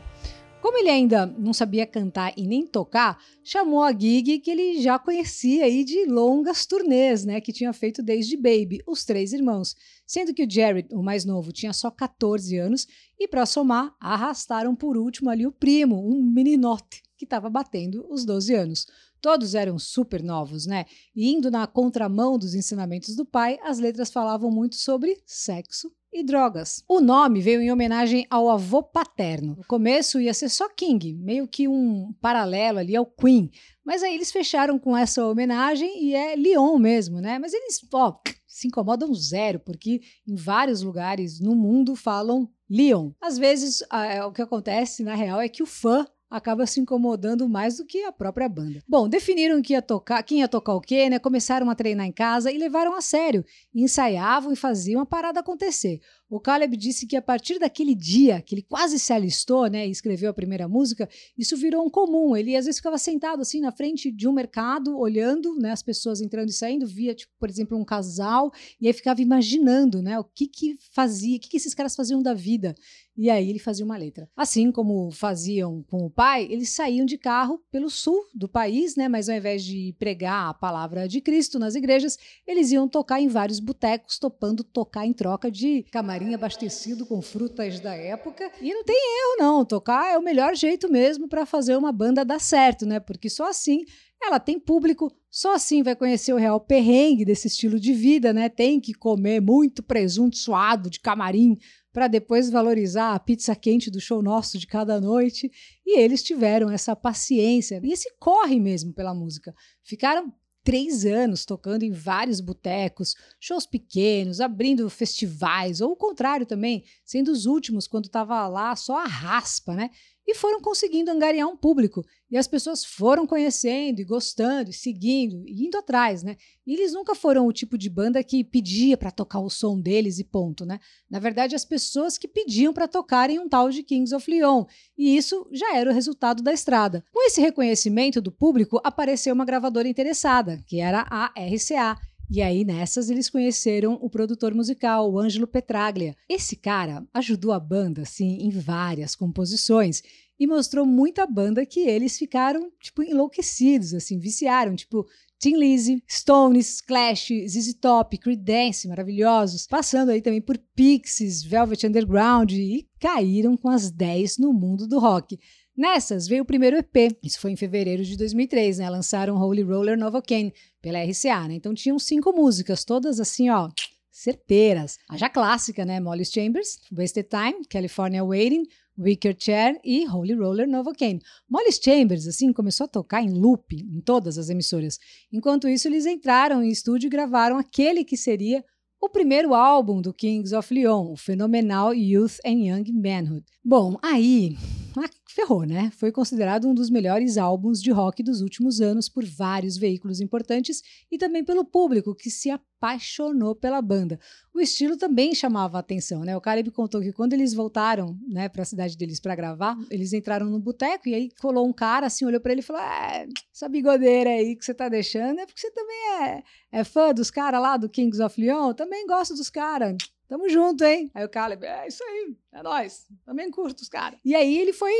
Como 0.67 0.79
ele 0.79 0.89
ainda 0.89 1.25
não 1.25 1.53
sabia 1.53 1.87
cantar 1.87 2.33
e 2.35 2.45
nem 2.45 2.67
tocar, 2.67 3.23
chamou 3.41 3.81
a 3.81 3.97
Gig 3.97 4.39
que 4.39 4.51
ele 4.51 4.81
já 4.81 4.99
conhecia 4.99 5.63
aí 5.63 5.85
de 5.85 6.03
longas 6.03 6.65
turnês, 6.65 7.23
né, 7.23 7.39
que 7.39 7.53
tinha 7.53 7.71
feito 7.71 8.03
desde 8.03 8.35
Baby, 8.35 8.83
os 8.85 9.05
três 9.05 9.31
irmãos, 9.31 9.77
sendo 10.05 10.33
que 10.33 10.43
o 10.43 10.51
Jared, 10.51 10.93
o 10.93 11.01
mais 11.01 11.23
novo, 11.23 11.53
tinha 11.53 11.71
só 11.71 11.89
14 11.89 12.57
anos 12.57 12.85
e 13.17 13.29
para 13.29 13.45
somar, 13.45 13.95
arrastaram 13.97 14.75
por 14.75 14.97
último 14.97 15.29
ali 15.29 15.47
o 15.47 15.53
primo, 15.53 16.05
um 16.05 16.21
meninote 16.21 17.01
que 17.17 17.23
estava 17.23 17.49
batendo 17.49 18.05
os 18.09 18.25
12 18.25 18.53
anos. 18.53 18.87
Todos 19.21 19.55
eram 19.55 19.79
super 19.79 20.21
novos, 20.21 20.65
né? 20.65 20.85
E 21.15 21.31
indo 21.31 21.49
na 21.49 21.65
contramão 21.65 22.37
dos 22.37 22.53
ensinamentos 22.53 23.15
do 23.15 23.25
pai, 23.25 23.57
as 23.63 23.79
letras 23.79 24.11
falavam 24.11 24.51
muito 24.51 24.75
sobre 24.75 25.17
sexo 25.25 25.89
e 26.17 26.23
drogas. 26.23 26.83
O 26.87 26.99
nome 26.99 27.41
veio 27.41 27.61
em 27.61 27.71
homenagem 27.71 28.25
ao 28.29 28.49
avô 28.49 28.81
paterno. 28.81 29.55
No 29.57 29.65
começo 29.65 30.19
ia 30.19 30.33
ser 30.33 30.49
só 30.49 30.67
King, 30.69 31.13
meio 31.13 31.47
que 31.47 31.67
um 31.67 32.13
paralelo 32.19 32.79
ali 32.79 32.95
ao 32.95 33.05
Queen. 33.05 33.51
Mas 33.85 34.03
aí 34.03 34.15
eles 34.15 34.31
fecharam 34.31 34.77
com 34.77 34.97
essa 34.97 35.25
homenagem 35.25 36.03
e 36.03 36.13
é 36.13 36.35
Leon 36.35 36.77
mesmo, 36.77 37.21
né? 37.21 37.39
Mas 37.39 37.53
eles, 37.53 37.79
ó, 37.93 38.19
se 38.45 38.67
incomodam 38.67 39.13
zero, 39.13 39.59
porque 39.59 40.01
em 40.27 40.35
vários 40.35 40.81
lugares 40.81 41.39
no 41.39 41.55
mundo 41.55 41.95
falam 41.95 42.49
Leon. 42.69 43.11
Às 43.21 43.37
vezes, 43.37 43.81
o 44.25 44.31
que 44.31 44.41
acontece 44.41 45.03
na 45.03 45.15
real 45.15 45.39
é 45.39 45.47
que 45.47 45.63
o 45.63 45.67
fã 45.67 46.05
acaba 46.29 46.65
se 46.65 46.79
incomodando 46.79 47.47
mais 47.47 47.77
do 47.77 47.85
que 47.85 48.03
a 48.03 48.11
própria 48.11 48.49
banda. 48.49 48.81
Bom, 48.87 49.07
definiram 49.07 49.61
que 49.61 49.73
ia 49.73 49.81
tocar, 49.81 50.21
quem 50.23 50.39
ia 50.39 50.47
tocar 50.47 50.73
o 50.73 50.81
quê, 50.81 51.09
né? 51.09 51.19
Começaram 51.19 51.69
a 51.69 51.75
treinar 51.75 52.05
em 52.05 52.11
casa 52.11 52.51
e 52.51 52.57
levaram 52.57 52.93
a 52.95 53.01
sério. 53.01 53.45
Ensaiavam 53.73 54.51
e 54.51 54.55
faziam 54.55 55.01
a 55.01 55.05
parada 55.05 55.39
acontecer. 55.39 55.99
O 56.29 56.41
Caleb 56.41 56.75
disse 56.75 57.07
que 57.07 57.15
a 57.15 57.21
partir 57.21 57.57
daquele 57.57 57.95
dia 57.95 58.41
que 58.41 58.53
ele 58.53 58.61
quase 58.61 58.99
se 58.99 59.13
alistou, 59.13 59.67
né, 59.67 59.87
e 59.87 59.91
escreveu 59.91 60.29
a 60.29 60.33
primeira 60.33 60.67
música, 60.67 61.07
isso 61.37 61.55
virou 61.55 61.85
um 61.85 61.89
comum. 61.89 62.35
Ele 62.35 62.53
às 62.53 62.65
vezes 62.65 62.79
ficava 62.79 62.97
sentado 62.97 63.41
assim 63.41 63.61
na 63.61 63.71
frente 63.71 64.11
de 64.11 64.27
um 64.27 64.33
mercado, 64.33 64.99
olhando, 64.99 65.55
né, 65.55 65.71
as 65.71 65.81
pessoas 65.81 66.19
entrando 66.19 66.49
e 66.49 66.53
saindo, 66.53 66.85
via, 66.85 67.15
tipo, 67.15 67.31
por 67.39 67.49
exemplo, 67.49 67.77
um 67.77 67.85
casal, 67.85 68.51
e 68.81 68.87
aí 68.87 68.93
ficava 68.93 69.21
imaginando, 69.21 70.01
né, 70.01 70.19
o 70.19 70.23
que 70.25 70.47
que 70.47 70.77
fazia, 70.91 71.37
o 71.37 71.39
que 71.39 71.47
que 71.47 71.57
esses 71.57 71.73
caras 71.73 71.95
faziam 71.95 72.21
da 72.21 72.33
vida. 72.33 72.75
E 73.15 73.31
aí 73.31 73.49
ele 73.49 73.57
fazia 73.57 73.83
uma 73.83 73.97
letra. 73.97 74.29
Assim 74.35 74.71
como 74.71 75.09
faziam 75.09 75.83
com 75.89 76.05
o 76.05 76.09
pai, 76.09 76.47
eles 76.51 76.69
saíam 76.69 77.03
de 77.03 77.17
carro 77.17 77.59
pelo 77.71 77.89
sul 77.89 78.21
do 78.35 78.47
país, 78.47 78.95
né, 78.95 79.07
mas 79.07 79.29
ao 79.29 79.35
invés 79.35 79.63
de 79.63 79.95
pregar 79.97 80.49
a 80.49 80.53
palavra 80.53 81.07
de 81.07 81.21
Cristo 81.21 81.57
nas 81.57 81.73
igrejas, 81.73 82.17
eles 82.45 82.71
iam 82.71 82.87
tocar 82.87 83.21
em 83.21 83.27
vários 83.27 83.59
botecos, 83.59 84.19
topando 84.19 84.63
tocar 84.63 85.05
em 85.05 85.13
troca 85.13 85.49
de 85.49 85.83
camarim 85.83 86.16
camarim 86.17 86.33
abastecido 86.33 87.05
com 87.05 87.21
frutas 87.21 87.79
da 87.79 87.93
época. 87.93 88.51
E 88.59 88.73
não 88.73 88.83
tem 88.83 88.95
erro, 88.95 89.37
não. 89.39 89.65
Tocar 89.65 90.13
é 90.13 90.17
o 90.17 90.23
melhor 90.23 90.55
jeito 90.55 90.91
mesmo 90.91 91.27
para 91.27 91.45
fazer 91.45 91.75
uma 91.77 91.91
banda 91.91 92.25
dar 92.25 92.39
certo, 92.39 92.85
né? 92.85 92.99
Porque 92.99 93.29
só 93.29 93.49
assim 93.49 93.83
ela 94.21 94.39
tem 94.39 94.59
público, 94.59 95.15
só 95.29 95.53
assim 95.53 95.83
vai 95.83 95.95
conhecer 95.95 96.33
o 96.33 96.37
real 96.37 96.59
perrengue 96.59 97.23
desse 97.23 97.47
estilo 97.47 97.79
de 97.79 97.93
vida, 97.93 98.33
né? 98.33 98.49
Tem 98.49 98.79
que 98.79 98.93
comer 98.93 99.39
muito 99.39 99.83
presunto 99.83 100.37
suado 100.37 100.89
de 100.89 100.99
camarim 100.99 101.55
para 101.93 102.07
depois 102.07 102.49
valorizar 102.49 103.13
a 103.13 103.19
pizza 103.19 103.55
quente 103.55 103.91
do 103.91 103.99
show 103.99 104.23
nosso 104.23 104.57
de 104.57 104.65
cada 104.65 104.99
noite. 104.99 105.51
E 105.85 105.99
eles 105.99 106.23
tiveram 106.23 106.71
essa 106.71 106.95
paciência 106.95 107.79
e 107.83 107.91
esse 107.91 108.11
corre 108.19 108.59
mesmo 108.59 108.91
pela 108.91 109.13
música. 109.13 109.53
Ficaram 109.83 110.33
três 110.67 111.05
anos 111.05 111.45
tocando 111.45 111.83
em 111.83 111.91
vários 111.91 112.41
botecos, 112.41 113.15
shows 113.39 113.65
pequenos, 113.65 114.41
abrindo 114.41 114.89
festivais, 114.89 115.79
ou 115.79 115.93
o 115.93 115.95
contrário 115.95 116.45
também, 116.45 116.83
sendo 117.05 117.31
os 117.31 117.45
últimos 117.45 117.87
quando 117.87 118.07
estava 118.07 118.45
lá 118.49 118.75
só 118.75 118.97
a 118.97 119.07
raspa, 119.07 119.73
né? 119.73 119.91
E 120.27 120.35
foram 120.35 120.59
conseguindo 120.59 121.09
angariar 121.09 121.47
um 121.47 121.55
público. 121.55 122.05
E 122.29 122.35
as 122.37 122.45
pessoas 122.45 122.83
foram 122.83 123.25
conhecendo 123.25 124.01
e 124.01 124.03
gostando, 124.03 124.69
e 124.69 124.73
seguindo, 124.73 125.47
e 125.47 125.65
indo 125.65 125.77
atrás, 125.77 126.21
né? 126.21 126.35
E 126.65 126.73
eles 126.73 126.91
nunca 126.91 127.15
foram 127.15 127.47
o 127.47 127.53
tipo 127.53 127.77
de 127.77 127.89
banda 127.89 128.21
que 128.21 128.43
pedia 128.43 128.97
para 128.97 129.09
tocar 129.09 129.39
o 129.39 129.49
som 129.49 129.79
deles 129.79 130.19
e 130.19 130.25
ponto, 130.25 130.65
né? 130.65 130.81
Na 131.09 131.19
verdade, 131.19 131.55
as 131.55 131.63
pessoas 131.63 132.17
que 132.17 132.27
pediam 132.27 132.73
para 132.73 132.89
tocarem 132.89 133.39
um 133.39 133.47
tal 133.47 133.69
de 133.69 133.81
Kings 133.81 134.13
of 134.13 134.29
Leon. 134.29 134.65
E 134.97 135.15
isso 135.15 135.47
já 135.53 135.73
era 135.73 135.89
o 135.89 135.93
resultado 135.93 136.43
da 136.43 136.51
estrada. 136.51 137.05
Com 137.13 137.25
esse 137.25 137.39
reconhecimento 137.39 138.19
do 138.19 138.31
público, 138.31 138.81
apareceu 138.83 139.33
uma 139.33 139.45
gravadora 139.45 139.87
interessada, 139.87 140.61
que 140.67 140.81
era 140.81 141.07
a 141.09 141.27
RCA, 141.27 141.97
e 142.29 142.41
aí, 142.41 142.65
nessas, 142.65 143.09
eles 143.09 143.29
conheceram 143.29 143.93
o 144.01 144.09
produtor 144.09 144.53
musical, 144.53 145.09
o 145.09 145.17
Ângelo 145.17 145.47
Petraglia. 145.47 146.15
Esse 146.27 146.55
cara 146.55 147.07
ajudou 147.13 147.53
a 147.53 147.59
banda, 147.59 148.01
assim, 148.01 148.39
em 148.41 148.49
várias 148.49 149.15
composições 149.15 150.01
e 150.39 150.45
mostrou 150.45 150.85
muita 150.85 151.25
banda 151.25 151.65
que 151.65 151.79
eles 151.79 152.17
ficaram, 152.17 152.71
tipo, 152.79 153.01
enlouquecidos, 153.01 153.93
assim, 153.93 154.19
viciaram, 154.19 154.75
tipo, 154.75 155.07
Tim 155.39 155.55
Lizzy, 155.55 156.03
Stones, 156.09 156.81
Clash, 156.81 157.29
ZZ 157.47 157.75
Top, 157.75 158.17
Creedence, 158.17 158.87
maravilhosos, 158.87 159.67
passando 159.67 160.09
aí 160.09 160.21
também 160.21 160.41
por 160.41 160.57
Pixies, 160.75 161.43
Velvet 161.43 161.85
Underground 161.85 162.51
e 162.51 162.87
caíram 162.99 163.55
com 163.55 163.69
as 163.69 163.91
10 163.91 164.39
no 164.39 164.51
mundo 164.51 164.87
do 164.87 164.99
rock. 164.99 165.39
Nessas 165.77 166.27
veio 166.27 166.41
o 166.41 166.45
primeiro 166.45 166.75
EP, 166.75 167.15
isso 167.21 167.39
foi 167.39 167.51
em 167.51 167.55
fevereiro 167.55 168.03
de 168.03 168.17
2003, 168.17 168.79
né? 168.79 168.89
Lançaram 168.89 169.37
Holy 169.37 169.61
Roller 169.61 169.95
Novocaine 169.95 170.51
pela 170.87 171.03
RCA, 171.03 171.49
né? 171.49 171.55
Então 171.55 171.73
tinham 171.73 171.99
cinco 171.99 172.31
músicas, 172.31 172.85
todas 172.85 173.19
assim, 173.19 173.49
ó, 173.49 173.69
certeiras. 174.09 174.97
A 175.09 175.17
já 175.17 175.29
clássica, 175.29 175.83
né? 175.83 175.99
Molly's 175.99 176.31
Chambers, 176.31 176.79
Wasted 176.89 177.27
Time, 177.27 177.65
California 177.69 178.23
Waiting, 178.23 178.63
Wicker 178.97 179.35
Chair 179.37 179.77
e 179.83 180.07
Holy 180.07 180.33
Roller 180.33 180.65
Novocaine. 180.65 181.19
Molly's 181.49 181.77
Chambers, 181.83 182.25
assim, 182.25 182.53
começou 182.53 182.85
a 182.85 182.87
tocar 182.87 183.21
em 183.21 183.33
loop 183.33 183.75
em 183.75 183.99
todas 183.99 184.37
as 184.37 184.49
emissoras. 184.49 184.97
Enquanto 185.29 185.67
isso, 185.67 185.89
eles 185.89 186.05
entraram 186.05 186.63
em 186.63 186.69
estúdio 186.69 187.07
e 187.07 187.09
gravaram 187.09 187.57
aquele 187.57 188.05
que 188.05 188.15
seria 188.15 188.63
o 189.01 189.09
primeiro 189.09 189.53
álbum 189.53 190.01
do 190.01 190.13
Kings 190.13 190.55
of 190.55 190.73
Leon, 190.73 191.11
o 191.11 191.17
fenomenal 191.17 191.93
Youth 191.93 192.37
and 192.45 192.59
Young 192.63 192.93
Manhood. 192.93 193.43
Bom, 193.61 193.97
aí 194.01 194.55
ah, 195.01 195.09
ferrou, 195.27 195.63
né? 195.63 195.91
Foi 195.91 196.11
considerado 196.11 196.67
um 196.67 196.73
dos 196.73 196.89
melhores 196.89 197.37
álbuns 197.37 197.81
de 197.81 197.91
rock 197.91 198.23
dos 198.23 198.41
últimos 198.41 198.81
anos 198.81 199.07
por 199.09 199.25
vários 199.25 199.77
veículos 199.77 200.19
importantes 200.19 200.81
e 201.11 201.17
também 201.17 201.43
pelo 201.43 201.65
público 201.65 202.15
que 202.15 202.29
se 202.29 202.49
apaixonou 202.49 203.55
pela 203.55 203.81
banda. 203.81 204.19
O 204.53 204.59
estilo 204.59 204.97
também 204.97 205.35
chamava 205.35 205.77
a 205.77 205.79
atenção, 205.79 206.23
né? 206.23 206.35
O 206.35 206.41
Caleb 206.41 206.71
contou 206.71 207.01
que 207.01 207.11
quando 207.11 207.33
eles 207.33 207.53
voltaram, 207.53 208.17
né, 208.27 208.49
para 208.49 208.61
a 208.61 208.65
cidade 208.65 208.97
deles 208.97 209.19
para 209.19 209.35
gravar, 209.35 209.77
eles 209.89 210.13
entraram 210.13 210.49
no 210.49 210.59
boteco 210.59 211.09
e 211.09 211.13
aí 211.13 211.29
colou 211.39 211.67
um 211.67 211.73
cara 211.73 212.07
assim, 212.07 212.25
olhou 212.25 212.41
para 212.41 212.51
ele 212.51 212.61
e 212.61 212.63
falou: 212.63 212.81
é, 212.81 213.27
essa 213.53 213.67
bigodeira 213.67 214.29
aí 214.29 214.55
que 214.55 214.65
você 214.65 214.73
tá 214.73 214.89
deixando 214.89 215.39
é 215.39 215.45
porque 215.45 215.59
você 215.59 215.71
também 215.71 215.97
é, 216.21 216.43
é 216.71 216.83
fã 216.83 217.13
dos 217.13 217.29
caras 217.29 217.61
lá 217.61 217.77
do 217.77 217.89
Kings 217.89 218.21
of 218.21 218.39
Leon, 218.39 218.73
também 218.73 219.05
gosta 219.05 219.35
dos 219.35 219.49
caras. 219.49 219.95
Tamo 220.27 220.49
junto, 220.49 220.83
hein? 220.83 221.09
Aí 221.13 221.23
o 221.23 221.29
Caleb, 221.29 221.65
é 221.65 221.87
isso 221.87 222.03
aí, 222.03 222.35
é 222.51 222.61
nós. 222.61 223.07
Também 223.25 223.49
curto 223.49 223.81
os 223.81 223.89
caras. 223.89 224.19
E 224.25 224.35
aí 224.35 224.57
ele 224.57 224.73
foi 224.73 224.93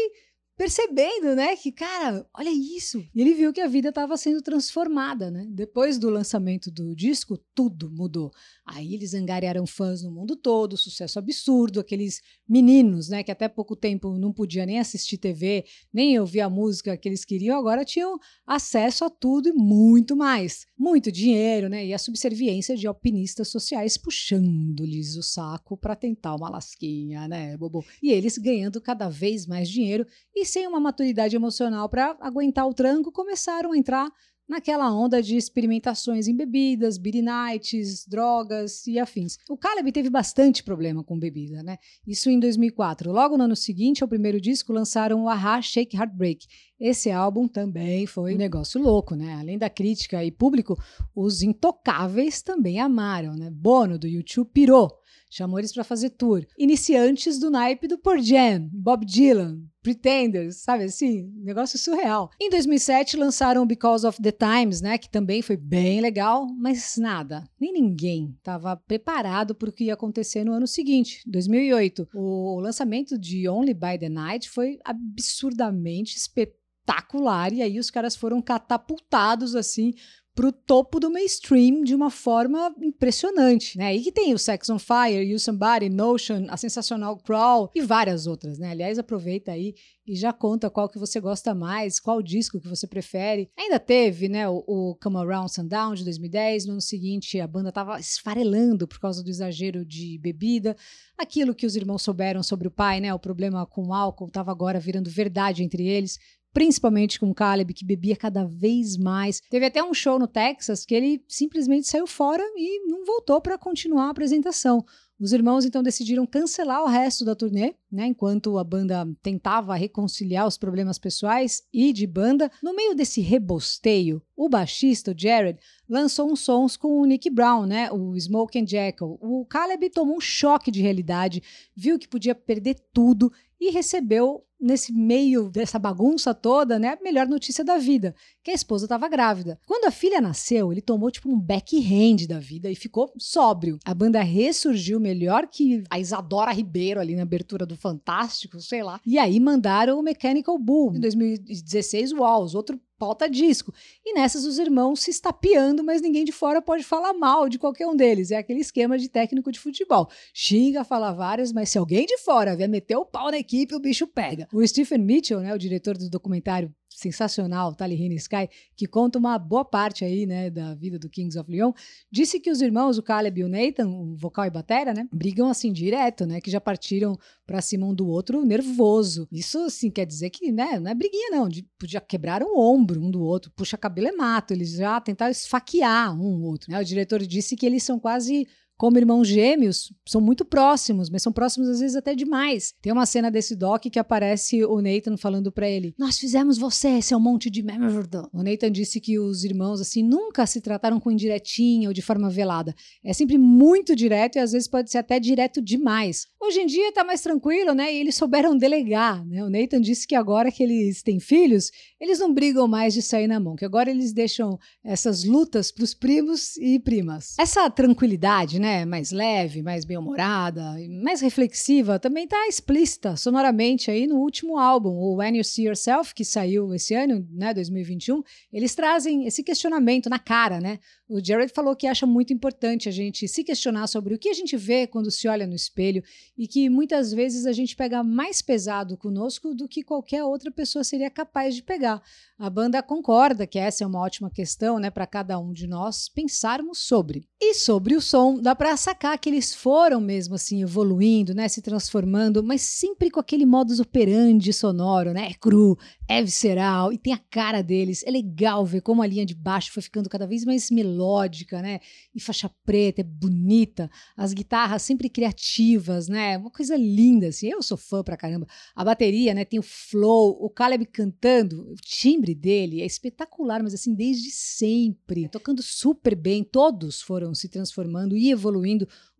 percebendo, 0.58 1.36
né, 1.36 1.56
que, 1.56 1.72
cara, 1.72 2.28
olha 2.34 2.50
isso. 2.50 3.06
E 3.14 3.22
ele 3.22 3.36
viu 3.36 3.54
que 3.54 3.62
a 3.62 3.68
vida 3.68 3.90
estava 3.90 4.18
sendo 4.18 4.42
transformada, 4.42 5.30
né? 5.30 5.46
Depois 5.48 6.00
do 6.00 6.10
lançamento 6.10 6.72
do 6.72 6.96
disco, 6.96 7.38
tudo 7.54 7.92
mudou. 7.92 8.32
Aí 8.66 8.96
eles 8.96 9.14
angariaram 9.14 9.68
fãs 9.68 10.02
no 10.02 10.12
mundo 10.12 10.36
todo, 10.36 10.76
sucesso 10.76 11.20
absurdo, 11.20 11.80
aqueles 11.80 12.22
meninos, 12.50 13.08
né, 13.08 13.22
que 13.24 13.32
até 13.32 13.48
pouco 13.48 13.76
tempo 13.76 14.18
não 14.18 14.34
podia 14.34 14.66
nem 14.66 14.80
assistir 14.80 15.18
TV, 15.18 15.64
nem 15.94 16.20
ouvir 16.20 16.42
a 16.42 16.50
música 16.50 16.98
que 16.98 17.08
eles 17.08 17.24
queriam, 17.24 17.58
agora 17.58 17.86
tinham 17.86 18.18
acesso 18.46 19.06
a 19.06 19.10
tudo 19.10 19.50
e 19.50 19.54
muito 19.54 20.16
mais. 20.16 20.66
Muito 20.78 21.12
dinheiro, 21.12 21.70
né, 21.70 21.86
e 21.86 21.94
a 21.94 22.00
subserviência 22.00 22.76
de 22.76 22.88
alpinistas 22.88 23.50
sociais 23.50 23.96
puxando-lhes 23.96 25.16
o 25.16 25.22
saco 25.22 25.78
para 25.78 25.96
tentar 25.96 26.36
uma 26.36 26.50
lasquinha, 26.50 27.28
né, 27.28 27.56
bobo. 27.58 27.86
E 28.02 28.12
eles 28.12 28.40
ganhando 28.40 28.82
cada 28.82 29.08
vez 29.08 29.46
mais 29.46 29.70
dinheiro 29.70 30.06
e 30.36 30.47
sem 30.48 30.68
uma 30.68 30.80
maturidade 30.80 31.36
emocional 31.36 31.90
para 31.90 32.18
aguentar 32.22 32.68
o 32.68 32.74
tranco, 32.74 33.12
começaram 33.12 33.72
a 33.72 33.78
entrar 33.78 34.10
naquela 34.48 34.94
onda 34.94 35.22
de 35.22 35.36
experimentações 35.36 36.28
em 36.28 36.36
bebidas, 36.36 36.98
beer 36.98 37.22
nights, 37.22 38.06
drogas 38.08 38.88
e 38.88 38.98
afins. 38.98 39.38
O 39.50 39.58
Caleb 39.58 39.92
teve 39.92 40.10
bastante 40.10 40.64
problema 40.64 41.04
com 41.04 41.20
bebida, 41.20 41.62
né? 41.62 41.78
Isso 42.08 42.30
em 42.30 42.40
2004. 42.40 43.12
Logo 43.12 43.38
no 43.38 43.44
ano 43.44 43.56
seguinte 43.56 44.04
ao 44.04 44.08
primeiro 44.08 44.40
disco, 44.40 44.72
lançaram 44.72 45.24
o 45.24 45.30
Aha 45.30 45.62
Shake 45.62 45.98
Heartbreak. 45.98 46.48
Esse 46.80 47.12
álbum 47.12 47.48
também 47.48 48.06
foi 48.06 48.36
um 48.36 48.38
negócio 48.38 48.82
louco, 48.82 49.16
né? 49.16 49.36
Além 49.40 49.58
da 49.58 49.70
crítica 49.70 50.24
e 50.24 50.32
público, 50.32 50.82
os 51.14 51.42
intocáveis 51.42 52.42
também 52.42 52.80
amaram, 52.80 53.36
né? 53.36 53.50
Bono 53.52 54.00
do 54.00 54.08
YouTube 54.08 54.50
pirou 54.54 54.90
chamou 55.30 55.60
eles 55.60 55.74
para 55.74 55.84
fazer 55.84 56.12
tour. 56.12 56.46
Iniciantes 56.58 57.38
do 57.38 57.50
naipe 57.50 57.88
do 57.88 57.98
Pearl 57.98 58.22
Jam, 58.22 58.70
Bob 58.72 59.06
Dylan, 59.06 59.60
Pretenders, 59.88 60.58
sabe 60.58 60.84
assim? 60.84 61.32
Negócio 61.38 61.80
surreal. 61.80 62.30
Em 62.38 62.50
2007 62.50 63.16
lançaram 63.16 63.66
Because 63.66 64.06
of 64.06 64.22
the 64.22 64.34
Times, 64.34 64.82
né, 64.82 64.98
que 64.98 65.10
também 65.10 65.42
foi 65.42 65.56
bem 65.56 66.02
legal, 66.02 66.46
mas 66.46 66.98
nada, 66.98 67.50
nem 67.58 67.72
ninguém 67.72 68.36
estava 68.38 68.76
preparado 68.76 69.56
para 69.56 69.70
o 69.70 69.72
que 69.72 69.86
ia 69.86 69.94
acontecer 69.94 70.44
no 70.44 70.52
ano 70.52 70.68
seguinte, 70.68 71.22
2008. 71.26 72.06
O 72.14 72.60
lançamento 72.60 73.18
de 73.18 73.48
Only 73.48 73.74
by 73.74 73.98
the 73.98 74.10
Night 74.10 74.50
foi 74.50 74.78
absurdamente 74.84 76.18
espetacular 76.18 77.54
e 77.54 77.62
aí 77.62 77.80
os 77.80 77.90
caras 77.90 78.14
foram 78.14 78.42
catapultados 78.42 79.56
assim 79.56 79.94
para 80.38 80.50
o 80.50 80.52
topo 80.52 81.00
do 81.00 81.10
mainstream 81.10 81.82
de 81.82 81.96
uma 81.96 82.12
forma 82.12 82.72
impressionante, 82.80 83.76
né? 83.76 83.96
E 83.96 84.04
que 84.04 84.12
tem 84.12 84.36
o 84.36 84.38
Sex 84.38 84.70
on 84.70 84.78
Fire, 84.78 85.28
You 85.28 85.40
Somebody, 85.40 85.90
Notion, 85.90 86.46
a 86.48 86.56
Sensacional 86.56 87.18
Crawl 87.18 87.72
e 87.74 87.82
várias 87.82 88.28
outras, 88.28 88.60
né? 88.60 88.70
Aliás, 88.70 89.00
aproveita 89.00 89.52
aí 89.52 89.74
e 90.06 90.16
já 90.16 90.32
conta 90.32 90.70
qual 90.70 90.88
que 90.88 91.00
você 91.00 91.20
gosta 91.20 91.56
mais, 91.56 92.00
qual 92.00 92.22
disco 92.22 92.62
que 92.62 92.68
você 92.68 92.86
prefere. 92.86 93.50
Ainda 93.58 93.80
teve, 93.80 94.30
né, 94.30 94.48
o, 94.48 94.64
o 94.66 94.96
Come 95.02 95.18
Around 95.18 95.52
Sundown 95.52 95.96
de 95.96 96.04
2010, 96.06 96.66
no 96.68 96.74
ano 96.74 96.82
seguinte 96.82 97.40
a 97.42 97.48
banda 97.48 97.70
estava 97.70 98.00
esfarelando 98.00 98.88
por 98.88 99.00
causa 99.00 99.24
do 99.24 99.30
exagero 99.30 99.84
de 99.84 100.20
bebida. 100.20 100.78
Aquilo 101.18 101.54
que 101.54 101.66
os 101.66 101.76
irmãos 101.76 102.04
souberam 102.04 102.42
sobre 102.42 102.68
o 102.68 102.72
pai, 102.72 103.02
né, 103.02 103.14
o 103.14 103.20
problema 103.20 103.66
com 103.66 103.88
o 103.88 103.94
álcool 103.94 104.28
estava 104.28 104.52
agora 104.52 104.80
virando 104.80 105.10
verdade 105.10 105.64
entre 105.64 105.86
eles 105.86 106.20
principalmente 106.58 107.20
com 107.20 107.30
o 107.30 107.36
Caleb, 107.36 107.72
que 107.72 107.86
bebia 107.86 108.16
cada 108.16 108.44
vez 108.44 108.98
mais. 108.98 109.40
Teve 109.48 109.68
até 109.68 109.84
um 109.84 109.94
show 109.94 110.18
no 110.18 110.28
Texas 110.28 110.84
que 110.84 110.96
ele 110.96 111.24
simplesmente 111.28 111.88
saiu 111.88 112.08
fora 112.08 112.42
e 112.56 112.84
não 112.88 113.06
voltou 113.06 113.40
para 113.40 113.60
continuar 113.60 114.06
a 114.06 114.10
apresentação. 114.10 114.84
Os 115.20 115.34
irmãos 115.34 115.66
então 115.66 115.82
decidiram 115.82 116.28
cancelar 116.28 116.84
o 116.84 116.88
resto 116.88 117.26
da 117.26 117.36
turnê, 117.36 117.74
né, 117.92 118.06
enquanto 118.06 118.58
a 118.58 118.64
banda 118.64 119.08
tentava 119.22 119.76
reconciliar 119.76 120.48
os 120.48 120.58
problemas 120.58 121.00
pessoais 121.00 121.64
e 121.74 121.92
de 121.92 122.06
banda. 122.06 122.52
No 122.62 122.76
meio 122.76 122.94
desse 122.94 123.20
rebosteio, 123.22 124.22
o 124.36 124.48
baixista, 124.48 125.12
o 125.12 125.16
Jared, 125.18 125.60
lançou 125.90 126.32
uns 126.32 126.42
sons 126.42 126.78
com 126.78 127.02
o 127.02 127.06
Nick 127.06 127.32
Brown, 127.32 127.66
né, 127.66 127.92
o 127.92 128.16
Smoke 128.20 128.60
and 128.60 128.68
Jackal. 128.68 129.18
O 129.20 129.44
Caleb 129.46 129.90
tomou 129.90 130.18
um 130.18 130.22
choque 130.22 130.70
de 130.70 130.82
realidade, 130.82 131.42
viu 131.76 131.98
que 131.98 132.08
podia 132.08 132.36
perder 132.36 132.78
tudo 132.94 133.32
e 133.60 133.72
recebeu 133.72 134.44
nesse 134.60 134.92
meio 134.92 135.50
dessa 135.50 135.78
bagunça 135.78 136.34
toda, 136.34 136.80
né, 136.80 136.98
a 137.00 137.04
melhor 137.04 137.28
notícia 137.28 137.64
da 137.64 137.78
vida, 137.78 138.16
que 138.44 138.52
a 138.52 138.54
esposa 138.54 138.86
estava 138.86 139.08
grávida. 139.08 139.60
Quando 139.66 139.86
a 139.86 139.92
filha 139.92 140.20
nasceu, 140.20 140.72
ele 140.72 140.82
tomou 140.82 141.12
tipo 141.12 141.30
um 141.30 141.40
backhand 141.40 142.28
da 142.28 142.40
vida 142.40 142.70
e 142.70 142.76
ficou 142.76 143.12
sóbrio. 143.18 143.78
A 143.86 143.94
banda 143.94 144.22
ressurgiu 144.22 145.00
melhor 145.00 145.48
que 145.48 145.84
a 145.90 146.00
Isadora 146.00 146.52
Ribeiro 146.52 147.00
ali 147.00 147.16
na 147.16 147.22
abertura 147.22 147.66
do 147.66 147.78
Fantástico, 147.78 148.60
sei 148.60 148.82
lá. 148.82 149.00
E 149.06 149.20
aí 149.20 149.40
mandaram 149.40 150.00
o 150.00 150.04
Mechanical 150.04 150.58
Bull 150.58 150.96
em 150.96 151.00
2016, 151.00 152.14
Walls, 152.14 152.56
outro 152.56 152.80
pauta 152.98 153.30
disco. 153.30 153.74
E 154.06 154.14
nessas 154.14 154.46
os 154.46 154.58
irmãos 154.58 155.02
se 155.02 155.12
estapeando, 155.12 155.84
mas 155.84 156.02
ninguém 156.02 156.26
de 156.26 156.32
fora 156.32 156.62
pode 156.62 156.84
falar 156.84 157.14
mal 157.14 157.48
de 157.48 157.60
qualquer 157.60 157.88
um 157.88 157.96
deles. 157.96 158.32
É 158.32 158.38
aquele 158.38 158.60
esquema 158.60 158.98
de 158.98 159.10
técnico 159.10 159.52
de 159.52 159.60
futebol. 159.60 160.10
Xinga, 160.34 160.84
fala 160.84 161.12
várias, 161.12 161.52
mas 161.52 161.70
se 161.70 161.78
alguém 161.78 162.06
de 162.06 162.18
fora 162.20 162.56
vier 162.56 162.70
meter 162.70 162.98
o 162.98 163.06
pau 163.06 163.32
na 163.32 163.38
equipe, 163.38 163.76
o 163.76 163.80
bicho 163.80 164.08
pega. 164.08 164.48
O 164.52 164.66
Stephen 164.66 165.00
Mitchell, 165.00 165.40
né, 165.40 165.54
o 165.54 165.58
diretor 165.58 165.98
do 165.98 166.10
documentário 166.10 166.74
sensacional, 166.98 167.76
Tally 167.76 168.16
Sky, 168.16 168.50
que 168.76 168.88
conta 168.88 169.20
uma 169.20 169.38
boa 169.38 169.64
parte 169.64 170.04
aí, 170.04 170.26
né, 170.26 170.50
da 170.50 170.74
vida 170.74 170.98
do 170.98 171.08
Kings 171.08 171.38
of 171.38 171.50
Leon, 171.50 171.72
disse 172.12 172.40
que 172.40 172.50
os 172.50 172.60
irmãos, 172.60 172.98
o 172.98 173.04
Caleb 173.04 173.40
e 173.40 173.44
o 173.44 173.48
Nathan, 173.48 173.88
o 173.88 174.16
vocal 174.16 174.46
e 174.46 174.50
batera, 174.50 174.96
né, 174.96 175.08
brigam 175.14 175.48
assim 175.48 175.72
direto, 175.72 176.26
né, 176.26 176.42
que 176.42 176.50
já 176.50 176.60
partiram 176.60 177.16
para 177.46 177.62
cima 177.62 177.86
um 177.86 177.94
do 177.94 178.08
outro 178.08 178.44
nervoso. 178.44 179.28
Isso, 179.32 179.60
assim, 179.60 179.92
quer 179.92 180.08
dizer 180.08 180.32
que, 180.32 180.52
né, 180.52 180.80
não 180.80 180.90
é 180.90 180.96
briguinha 180.96 181.30
não, 181.30 181.48
de, 181.48 181.64
já 181.84 182.02
quebraram 182.02 182.48
o 182.48 182.60
ombro 182.60 183.00
um 183.00 183.12
do 183.12 183.22
outro, 183.22 183.52
puxa 183.52 183.78
cabelo 183.78 184.08
é 184.08 184.12
mato, 184.12 184.52
eles 184.52 184.72
já 184.72 185.00
tentaram 185.00 185.32
esfaquear 185.32 186.20
um 186.20 186.42
outro, 186.42 186.72
né? 186.72 186.80
O 186.80 186.84
diretor 186.84 187.22
disse 187.22 187.56
que 187.56 187.66
eles 187.66 187.84
são 187.84 188.00
quase 188.00 188.48
como 188.78 188.98
irmãos 188.98 189.28
gêmeos, 189.28 189.92
são 190.08 190.22
muito 190.22 190.46
próximos, 190.46 191.10
mas 191.10 191.24
são 191.24 191.34
próximos 191.34 191.68
às 191.68 191.80
vezes 191.80 191.96
até 191.96 192.14
demais. 192.14 192.74
Tem 192.82 192.94
uma 192.94 193.06
cena 193.06 193.32
desse 193.32 193.56
doc 193.56 193.84
que 193.84 194.00
aparece 194.00 194.64
o 194.64 194.80
Nathan 194.82 195.18
falando 195.18 195.52
para 195.52 195.68
ele: 195.68 195.96
Nós 195.98 196.20
fizemos 196.20 196.58
você, 196.58 197.02
seu 197.02 197.20
monte 197.20 197.50
de 197.50 197.64
merda. 197.64 198.30
O 198.32 198.44
Nathan 198.44 198.72
disse 198.72 199.02
que 199.02 199.18
os 199.18 199.44
irmãos, 199.44 199.82
assim, 199.82 200.04
nunca 200.04 200.46
se 200.46 200.62
trataram 200.62 201.00
com 201.00 201.12
indiretinha 201.12 201.90
ou 201.90 201.94
de 201.94 202.02
forma 202.02 202.30
velada. 202.30 202.76
É 203.04 203.14
sempre 203.14 203.38
muito 203.38 203.96
direto 203.96 204.36
e 204.36 204.40
às 204.40 204.52
vezes 204.52 204.68
pode 204.68 204.92
ser 204.92 205.00
até 205.00 205.20
direto 205.20 205.62
demais. 205.62 206.28
Hoje 206.40 206.60
em 206.60 206.66
dia 206.68 206.94
tá 206.94 207.04
mais 207.04 207.22
tranquilo, 207.22 207.74
né? 207.74 207.94
E 207.94 207.98
eles 207.98 208.16
souberam 208.16 208.56
delegar, 208.56 209.26
né? 209.26 209.44
O 209.44 209.50
Nathan 209.50 209.82
disse 209.82 210.06
que 210.06 210.16
agora 210.16 210.52
que 210.52 210.62
eles 210.62 211.02
têm 211.02 211.20
filhos, 211.20 211.72
eles 212.00 212.20
não 212.20 212.32
brigam 212.34 212.68
mais 212.68 212.94
de 212.94 213.02
sair 213.02 213.28
na 213.28 213.40
mão, 213.40 213.56
que 213.56 213.66
agora 213.66 213.90
eles 213.90 214.14
deixam 214.14 214.60
essas 214.84 215.24
lutas 215.24 215.72
pros 215.72 215.94
primos 215.94 216.56
e 216.58 216.80
primas. 216.80 217.36
Essa 217.40 217.70
tranquilidade, 217.70 218.60
né? 218.60 218.67
Né, 218.68 218.84
mais 218.84 219.12
leve, 219.12 219.62
mais 219.62 219.86
bem-humorada, 219.86 220.76
mais 221.02 221.22
reflexiva, 221.22 221.98
também 221.98 222.26
está 222.26 222.48
explícita 222.50 223.16
sonoramente 223.16 223.90
aí 223.90 224.06
no 224.06 224.18
último 224.18 224.58
álbum, 224.58 224.90
o 224.90 225.16
When 225.16 225.38
You 225.38 225.44
See 225.46 225.68
Yourself, 225.68 226.14
que 226.14 226.26
saiu 226.26 226.74
esse 226.74 226.94
ano, 226.94 227.26
né, 227.32 227.54
2021. 227.54 228.22
Eles 228.52 228.76
trazem 228.76 229.26
esse 229.26 229.42
questionamento 229.42 230.10
na 230.10 230.20
cara, 230.20 230.60
né? 230.60 230.80
O 231.10 231.24
Jared 231.24 231.54
falou 231.54 231.74
que 231.74 231.88
acha 231.88 232.06
muito 232.06 232.34
importante 232.34 232.90
a 232.90 232.92
gente 232.92 233.30
se 233.30 233.42
questionar 233.42 233.88
sobre 233.88 234.14
o 234.14 234.20
que 234.20 234.28
a 234.28 234.34
gente 234.34 234.58
vê 234.58 234.86
quando 234.86 235.10
se 235.10 235.26
olha 235.30 235.48
no 235.48 235.56
espelho 235.56 236.04
e 236.38 236.46
que 236.46 236.70
muitas 236.70 237.14
vezes 237.14 237.46
a 237.46 237.54
gente 237.54 237.78
pega 237.78 238.04
mais 238.04 238.42
pesado 238.42 238.98
conosco 238.98 239.56
do 239.56 239.70
que 239.70 239.84
qualquer 239.84 240.26
outra 240.26 240.52
pessoa 240.52 240.84
seria 240.84 241.10
capaz 241.10 241.56
de 241.56 241.64
pegar. 241.64 242.04
A 242.38 242.50
banda 242.50 242.84
concorda 242.84 243.48
que 243.48 243.58
essa 243.58 243.86
é 243.86 243.88
uma 243.88 244.02
ótima 244.02 244.30
questão, 244.30 244.80
né, 244.80 244.90
para 244.90 245.08
cada 245.08 245.40
um 245.40 245.54
de 245.54 245.66
nós 245.66 246.10
pensarmos 246.10 246.80
sobre. 246.80 247.26
E 247.40 247.54
sobre 247.54 247.96
o 247.96 248.02
som, 248.02 248.38
dá 248.42 248.54
para 248.58 248.76
sacar 248.76 249.18
que 249.20 249.30
eles 249.30 249.54
foram 249.54 250.02
mesmo 250.02 250.34
assim 250.34 250.64
evoluindo, 250.64 251.34
né, 251.34 251.48
se 251.48 251.62
transformando, 251.62 252.44
mas 252.44 252.62
sempre 252.62 253.12
com 253.12 253.20
aquele 253.20 253.46
modus 253.46 253.80
operandi 253.80 254.52
sonoro, 254.52 255.14
né? 255.14 255.28
É 255.30 255.34
cru, 255.34 255.78
é 256.08 256.24
visceral 256.24 256.92
e 256.92 256.98
tem 256.98 257.14
a 257.14 257.18
cara 257.18 257.62
deles. 257.62 258.04
É 258.04 258.10
legal 258.10 258.66
ver 258.66 258.82
como 258.82 259.04
a 259.04 259.08
linha 259.08 259.26
de 259.26 259.36
baixo 259.36 259.72
foi 259.72 259.84
ficando 259.84 260.10
cada 260.10 260.26
vez 260.26 260.44
mais 260.44 260.72
melódica, 260.72 261.62
né? 261.62 261.80
E 262.16 262.20
faixa 262.20 262.50
preta, 262.66 263.02
é 263.02 263.04
bonita. 263.04 263.92
As 264.16 264.34
guitarras 264.34 264.82
sempre 264.82 265.08
criativas, 265.08 266.08
né? 266.08 266.38
Uma 266.38 266.50
coisa 266.50 266.76
linda, 266.76 267.28
assim. 267.28 267.50
Eu 267.50 267.62
sou 267.62 267.78
fã 267.78 268.04
pra 268.04 268.18
caramba. 268.18 268.48
A 268.76 268.84
bateria, 268.84 269.36
né? 269.36 269.46
Tem 269.46 269.60
o 269.60 269.64
flow, 269.64 270.36
o 270.42 270.50
Caleb 270.50 270.86
cantando, 270.88 271.72
o 271.72 271.76
timbre 271.76 272.34
dele 272.34 272.82
é 272.82 272.86
espetacular, 272.86 273.62
mas 273.62 273.76
assim, 273.76 273.94
desde 273.94 274.32
sempre. 274.32 275.30
Tocando 275.30 275.62
super 275.62 276.16
bem, 276.16 276.44
todos 276.44 277.02
foram 277.02 277.36
se 277.36 277.48
transformando 277.48 278.18
e 278.18 278.32
evoluindo. 278.32 278.47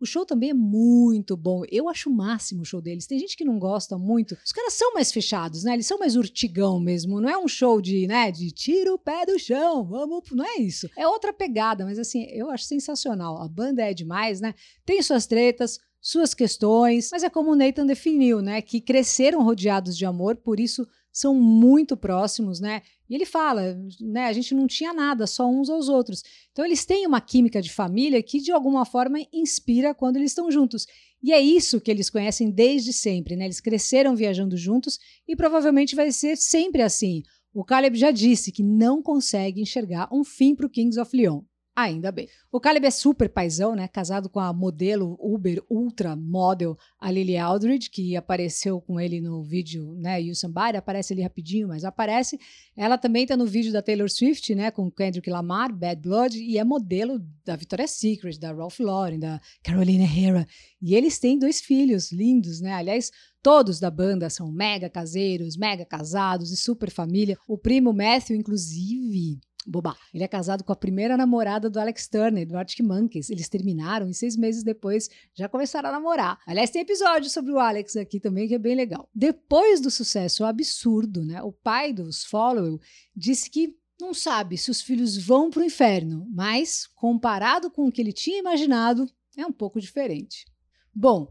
O 0.00 0.06
show 0.06 0.24
também 0.24 0.50
é 0.50 0.54
muito 0.54 1.36
bom. 1.36 1.62
Eu 1.70 1.88
acho 1.88 2.08
o 2.08 2.12
máximo 2.12 2.62
o 2.62 2.64
show 2.64 2.80
deles. 2.80 3.06
Tem 3.06 3.18
gente 3.18 3.36
que 3.36 3.44
não 3.44 3.58
gosta 3.58 3.98
muito. 3.98 4.36
Os 4.44 4.52
caras 4.52 4.72
são 4.72 4.94
mais 4.94 5.12
fechados, 5.12 5.64
né? 5.64 5.74
Eles 5.74 5.86
são 5.86 5.98
mais 5.98 6.16
urtigão 6.16 6.80
mesmo. 6.80 7.20
Não 7.20 7.28
é 7.28 7.36
um 7.36 7.48
show 7.48 7.80
de, 7.80 8.06
né, 8.06 8.30
de 8.30 8.50
tira 8.50 8.92
o 8.92 8.98
pé 8.98 9.26
do 9.26 9.38
chão, 9.38 9.84
vamos. 9.84 10.24
Não 10.30 10.44
é 10.44 10.56
isso. 10.56 10.88
É 10.96 11.06
outra 11.06 11.32
pegada, 11.32 11.84
mas 11.84 11.98
assim, 11.98 12.24
eu 12.30 12.50
acho 12.50 12.64
sensacional. 12.64 13.42
A 13.42 13.48
banda 13.48 13.82
é 13.82 13.92
demais, 13.92 14.40
né? 14.40 14.54
Tem 14.84 15.02
suas 15.02 15.26
tretas, 15.26 15.78
suas 16.00 16.34
questões, 16.34 17.10
mas 17.10 17.22
é 17.22 17.30
como 17.30 17.52
o 17.52 17.56
Nathan 17.56 17.86
definiu, 17.86 18.40
né? 18.40 18.62
Que 18.62 18.80
cresceram 18.80 19.42
rodeados 19.42 19.96
de 19.96 20.06
amor, 20.06 20.36
por 20.36 20.60
isso 20.60 20.86
são 21.12 21.34
muito 21.34 21.96
próximos, 21.96 22.60
né? 22.60 22.82
E 23.08 23.14
ele 23.14 23.24
fala, 23.24 23.74
né? 24.00 24.26
A 24.26 24.32
gente 24.32 24.54
não 24.54 24.66
tinha 24.66 24.92
nada, 24.92 25.26
só 25.26 25.48
uns 25.48 25.70
aos 25.70 25.88
outros. 25.88 26.22
Então 26.52 26.64
eles 26.64 26.84
têm 26.84 27.06
uma 27.06 27.20
química 27.20 27.62
de 27.62 27.70
família 27.70 28.22
que 28.22 28.38
de 28.38 28.52
alguma 28.52 28.84
forma 28.84 29.18
inspira 29.32 29.94
quando 29.94 30.16
eles 30.16 30.32
estão 30.32 30.50
juntos. 30.50 30.86
E 31.22 31.32
é 31.32 31.40
isso 31.40 31.80
que 31.80 31.90
eles 31.90 32.10
conhecem 32.10 32.50
desde 32.50 32.92
sempre, 32.92 33.34
né? 33.34 33.46
Eles 33.46 33.60
cresceram 33.60 34.14
viajando 34.14 34.56
juntos 34.56 34.98
e 35.26 35.34
provavelmente 35.34 35.96
vai 35.96 36.12
ser 36.12 36.36
sempre 36.36 36.82
assim. 36.82 37.22
O 37.52 37.64
Caleb 37.64 37.98
já 37.98 38.10
disse 38.10 38.52
que 38.52 38.62
não 38.62 39.02
consegue 39.02 39.60
enxergar 39.60 40.08
um 40.12 40.22
fim 40.22 40.54
para 40.54 40.66
o 40.66 40.70
Kings 40.70 41.00
of 41.00 41.16
Leon. 41.16 41.40
Ainda 41.80 42.10
bem. 42.10 42.28
O 42.50 42.58
Caleb 42.58 42.84
é 42.88 42.90
super 42.90 43.28
paizão, 43.28 43.76
né? 43.76 43.86
Casado 43.86 44.28
com 44.28 44.40
a 44.40 44.52
modelo 44.52 45.16
Uber 45.20 45.62
Ultra 45.70 46.16
Model, 46.16 46.76
a 46.98 47.08
Lily 47.08 47.36
Aldridge, 47.36 47.88
que 47.88 48.16
apareceu 48.16 48.80
com 48.80 48.98
ele 48.98 49.20
no 49.20 49.44
vídeo, 49.44 49.94
né? 49.94 50.20
You 50.20 50.34
Somebody, 50.34 50.76
aparece 50.76 51.12
ali 51.12 51.22
rapidinho, 51.22 51.68
mas 51.68 51.84
aparece. 51.84 52.36
Ela 52.76 52.98
também 52.98 53.24
tá 53.24 53.36
no 53.36 53.46
vídeo 53.46 53.72
da 53.72 53.80
Taylor 53.80 54.10
Swift, 54.10 54.56
né? 54.56 54.72
Com 54.72 54.90
Kendrick 54.90 55.30
Lamar, 55.30 55.72
Bad 55.72 56.02
Blood, 56.02 56.36
e 56.36 56.58
é 56.58 56.64
modelo 56.64 57.24
da 57.44 57.54
Victoria's 57.54 57.92
Secret, 57.92 58.40
da 58.40 58.52
Ralph 58.52 58.80
Lauren, 58.80 59.20
da 59.20 59.40
Carolina 59.62 60.02
Herrera. 60.02 60.48
E 60.82 60.96
eles 60.96 61.20
têm 61.20 61.38
dois 61.38 61.60
filhos 61.60 62.10
lindos, 62.10 62.60
né? 62.60 62.72
Aliás, 62.72 63.12
Todos 63.40 63.78
da 63.78 63.88
banda 63.88 64.28
são 64.28 64.50
mega 64.50 64.90
caseiros, 64.90 65.56
mega 65.56 65.84
casados 65.84 66.50
e 66.50 66.56
super 66.56 66.90
família. 66.90 67.38
O 67.46 67.56
primo 67.56 67.92
Matthew, 67.92 68.36
inclusive, 68.36 69.38
Boba. 69.68 69.94
Ele 70.14 70.24
é 70.24 70.28
casado 70.28 70.64
com 70.64 70.72
a 70.72 70.76
primeira 70.76 71.16
namorada 71.16 71.68
do 71.68 71.78
Alex 71.78 72.08
Turner, 72.08 72.46
do 72.46 72.56
Arctic 72.56 72.80
Monkeys. 72.80 73.28
Eles 73.28 73.48
terminaram 73.48 74.08
e 74.08 74.14
seis 74.14 74.34
meses 74.34 74.64
depois 74.64 75.10
já 75.34 75.46
começaram 75.48 75.90
a 75.90 75.92
namorar. 75.92 76.38
Aliás, 76.46 76.70
tem 76.70 76.80
episódio 76.80 77.28
sobre 77.28 77.52
o 77.52 77.58
Alex 77.58 77.94
aqui 77.96 78.18
também 78.18 78.48
que 78.48 78.54
é 78.54 78.58
bem 78.58 78.74
legal. 78.74 79.08
Depois 79.14 79.80
do 79.80 79.90
sucesso 79.90 80.44
absurdo, 80.44 81.22
né? 81.22 81.42
O 81.42 81.52
pai 81.52 81.92
dos 81.92 82.24
Follow 82.24 82.80
disse 83.14 83.50
que 83.50 83.76
não 84.00 84.14
sabe 84.14 84.56
se 84.56 84.70
os 84.70 84.80
filhos 84.80 85.18
vão 85.18 85.50
para 85.50 85.60
o 85.60 85.64
inferno, 85.64 86.26
mas 86.30 86.86
comparado 86.94 87.70
com 87.70 87.86
o 87.86 87.92
que 87.92 88.00
ele 88.00 88.12
tinha 88.12 88.38
imaginado, 88.38 89.06
é 89.36 89.44
um 89.44 89.52
pouco 89.52 89.80
diferente. 89.80 90.46
Bom, 90.94 91.30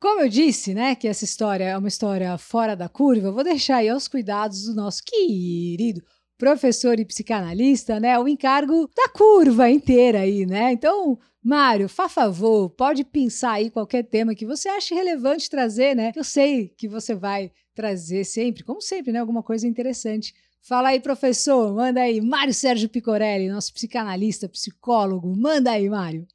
como 0.00 0.20
eu 0.20 0.28
disse, 0.28 0.74
né, 0.74 0.94
que 0.94 1.08
essa 1.08 1.24
história 1.24 1.64
é 1.64 1.76
uma 1.76 1.88
história 1.88 2.38
fora 2.38 2.76
da 2.76 2.88
curva, 2.88 3.32
vou 3.32 3.42
deixar 3.42 3.78
aí 3.78 3.88
aos 3.88 4.06
cuidados 4.06 4.64
do 4.64 4.74
nosso 4.74 5.02
querido 5.04 6.00
professor 6.38 6.98
e 7.00 7.04
psicanalista, 7.04 7.98
né, 7.98 8.18
o 8.18 8.28
encargo 8.28 8.88
da 8.96 9.08
curva 9.08 9.68
inteira 9.68 10.20
aí, 10.20 10.46
né? 10.46 10.72
Então, 10.72 11.18
Mário, 11.42 11.88
faz 11.88 12.12
favor, 12.12 12.70
pode 12.70 13.04
pensar 13.04 13.52
aí 13.52 13.70
qualquer 13.70 14.04
tema 14.04 14.34
que 14.34 14.46
você 14.46 14.68
ache 14.68 14.94
relevante 14.94 15.50
trazer, 15.50 15.96
né? 15.96 16.12
Eu 16.14 16.22
sei 16.22 16.68
que 16.68 16.86
você 16.86 17.14
vai 17.14 17.50
trazer 17.74 18.24
sempre, 18.24 18.62
como 18.62 18.80
sempre, 18.80 19.12
né, 19.12 19.18
alguma 19.18 19.42
coisa 19.42 19.66
interessante. 19.66 20.32
Fala 20.60 20.90
aí, 20.90 21.00
professor, 21.00 21.74
manda 21.74 22.00
aí. 22.00 22.20
Mário 22.20 22.52
Sérgio 22.52 22.88
Picorelli, 22.88 23.48
nosso 23.48 23.72
psicanalista, 23.72 24.48
psicólogo, 24.48 25.34
manda 25.34 25.70
aí, 25.70 25.88
Mário. 25.88 26.26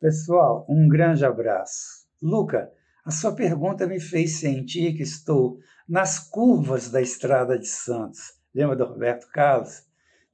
Pessoal, 0.00 0.66
um 0.68 0.88
grande 0.88 1.24
abraço. 1.24 2.06
Luca, 2.20 2.70
a 3.04 3.10
sua 3.10 3.34
pergunta 3.34 3.86
me 3.86 3.98
fez 3.98 4.38
sentir 4.38 4.96
que 4.96 5.02
estou 5.02 5.58
nas 5.88 6.18
curvas 6.18 6.90
da 6.90 7.00
Estrada 7.00 7.58
de 7.58 7.66
Santos, 7.66 8.34
lembra 8.54 8.76
do 8.76 8.84
Roberto 8.84 9.28
Carlos? 9.32 9.82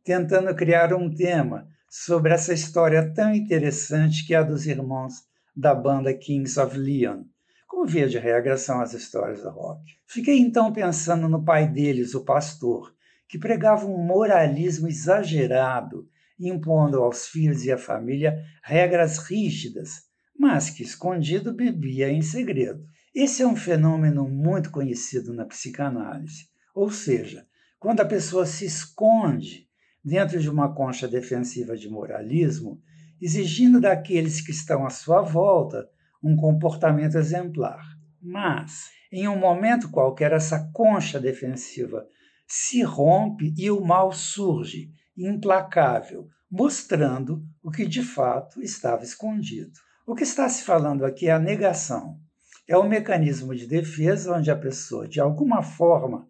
Tentando 0.05 0.55
criar 0.55 0.93
um 0.95 1.13
tema 1.15 1.69
sobre 1.89 2.33
essa 2.33 2.53
história 2.53 3.13
tão 3.15 3.35
interessante 3.35 4.27
que 4.27 4.35
é 4.35 4.39
a 4.39 4.43
dos 4.43 4.67
irmãos 4.67 5.15
da 5.57 5.75
banda 5.75 6.13
Kings 6.15 6.59
of 6.59 6.77
Leon. 6.77 7.25
Como 7.67 7.87
via 7.87 8.09
de 8.09 8.19
regra 8.19 8.57
são 8.57 8.81
as 8.81 8.93
histórias 8.93 9.43
do 9.43 9.51
rock. 9.51 9.83
Fiquei 10.07 10.39
então 10.39 10.73
pensando 10.73 11.29
no 11.29 11.45
pai 11.45 11.67
deles, 11.69 12.15
o 12.15 12.25
pastor, 12.25 12.95
que 13.29 13.39
pregava 13.39 13.87
um 13.87 13.99
moralismo 13.99 14.89
exagerado, 14.89 16.09
impondo 16.39 17.03
aos 17.03 17.27
filhos 17.27 17.65
e 17.65 17.73
à 17.73 17.79
família 17.79 18.43
regras 18.63 19.19
rígidas 19.19 20.09
mas 20.39 20.71
que 20.71 20.85
escondido 20.85 21.53
bebia 21.53 22.09
em 22.09 22.23
segredo. 22.23 22.87
Esse 23.13 23.43
é 23.43 23.47
um 23.47 23.57
fenômeno 23.57 24.29
muito 24.29 24.71
conhecido 24.71 25.35
na 25.35 25.45
psicanálise, 25.45 26.49
ou 26.73 26.91
seja, 26.91 27.45
quando 27.79 28.01
a 28.01 28.05
pessoa 28.05 28.45
se 28.45 28.65
esconde 28.65 29.69
dentro 30.05 30.41
de 30.41 30.49
uma 30.49 30.75
concha 30.75 31.07
defensiva 31.07 31.77
de 31.77 31.89
moralismo, 31.89 32.81
exigindo 33.21 33.81
daqueles 33.81 34.41
que 34.41 34.51
estão 34.51 34.87
à 34.87 34.91
sua 34.91 35.23
volta 35.23 35.89
um 36.23 36.37
comportamento 36.37 37.17
exemplar. 37.17 37.85
Mas, 38.21 38.91
em 39.13 39.29
um 39.29 39.39
momento 39.39 39.91
qualquer, 39.91 40.33
essa 40.33 40.71
concha 40.73 41.21
defensiva 41.21 42.07
se 42.47 42.83
rompe 42.83 43.55
e 43.57 43.71
o 43.71 43.81
mal 43.81 44.13
surge, 44.13 44.91
implacável, 45.17 46.29
mostrando 46.51 47.45
o 47.63 47.71
que 47.71 47.87
de 47.87 48.03
fato 48.03 48.63
estava 48.63 49.05
escondido. 49.05 49.73
O 50.07 50.15
que 50.15 50.23
está 50.23 50.49
se 50.49 50.65
falando 50.65 51.05
aqui 51.05 51.29
é 51.29 51.33
a 51.33 51.39
negação. 51.39 52.19
É 52.67 52.77
o 52.77 52.83
um 52.83 52.89
mecanismo 52.89 53.55
de 53.55 53.67
defesa 53.67 54.35
onde 54.35 54.51
a 54.51 54.57
pessoa, 54.57 55.07
de 55.07 55.21
alguma 55.21 55.63
forma, 55.63 56.27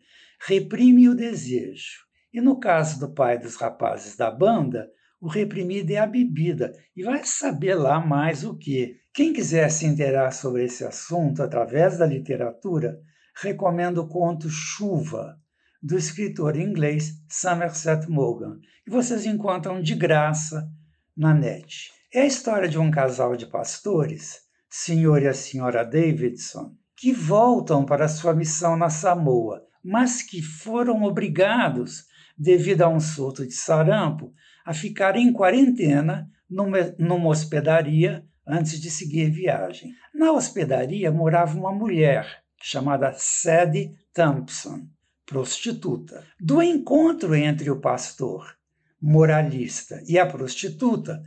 reprime 0.46 1.08
o 1.08 1.14
desejo. 1.14 2.06
E 2.32 2.40
no 2.40 2.60
caso 2.60 3.00
do 3.00 3.12
pai 3.12 3.38
dos 3.38 3.56
rapazes 3.56 4.16
da 4.16 4.30
banda, 4.30 4.88
o 5.20 5.28
reprimido 5.28 5.90
é 5.90 5.96
a 5.96 6.06
bebida 6.06 6.72
e 6.94 7.02
vai 7.02 7.24
saber 7.24 7.74
lá 7.74 7.98
mais 7.98 8.44
o 8.44 8.56
que. 8.56 8.96
Quem 9.12 9.32
quiser 9.32 9.68
se 9.70 9.84
inteirar 9.84 10.30
sobre 10.30 10.64
esse 10.64 10.84
assunto 10.84 11.42
através 11.42 11.98
da 11.98 12.06
literatura, 12.06 13.00
recomendo 13.34 13.98
o 13.98 14.08
conto 14.08 14.48
Chuva, 14.48 15.36
do 15.82 15.96
escritor 15.96 16.56
inglês 16.56 17.14
Somerset 17.28 18.08
Maugham, 18.08 18.58
que 18.84 18.90
vocês 18.90 19.26
encontram 19.26 19.80
de 19.80 19.94
graça 19.94 20.68
na 21.16 21.34
net. 21.34 21.92
É 22.12 22.22
a 22.22 22.26
história 22.26 22.68
de 22.68 22.78
um 22.78 22.90
casal 22.90 23.36
de 23.36 23.46
pastores, 23.46 24.40
senhor 24.70 25.22
e 25.22 25.28
a 25.28 25.34
senhora 25.34 25.84
Davidson, 25.84 26.74
que 26.96 27.12
voltam 27.12 27.84
para 27.84 28.08
sua 28.08 28.34
missão 28.34 28.76
na 28.76 28.90
Samoa, 28.90 29.62
mas 29.82 30.22
que 30.22 30.42
foram 30.42 31.02
obrigados, 31.02 32.06
devido 32.36 32.82
a 32.82 32.88
um 32.88 33.00
surto 33.00 33.46
de 33.46 33.54
sarampo, 33.54 34.32
a 34.64 34.72
ficar 34.72 35.16
em 35.16 35.32
quarentena 35.32 36.30
numa, 36.48 36.94
numa 36.98 37.28
hospedaria 37.28 38.24
antes 38.46 38.80
de 38.80 38.90
seguir 38.90 39.30
viagem. 39.30 39.92
Na 40.14 40.32
hospedaria 40.32 41.10
morava 41.10 41.58
uma 41.58 41.72
mulher 41.72 42.42
chamada 42.60 43.12
Sadie 43.16 43.94
Thompson, 44.12 44.88
prostituta. 45.26 46.24
Do 46.40 46.62
encontro 46.62 47.34
entre 47.34 47.70
o 47.70 47.80
pastor 47.80 48.56
moralista 49.00 50.02
e 50.08 50.18
a 50.18 50.26
prostituta, 50.26 51.22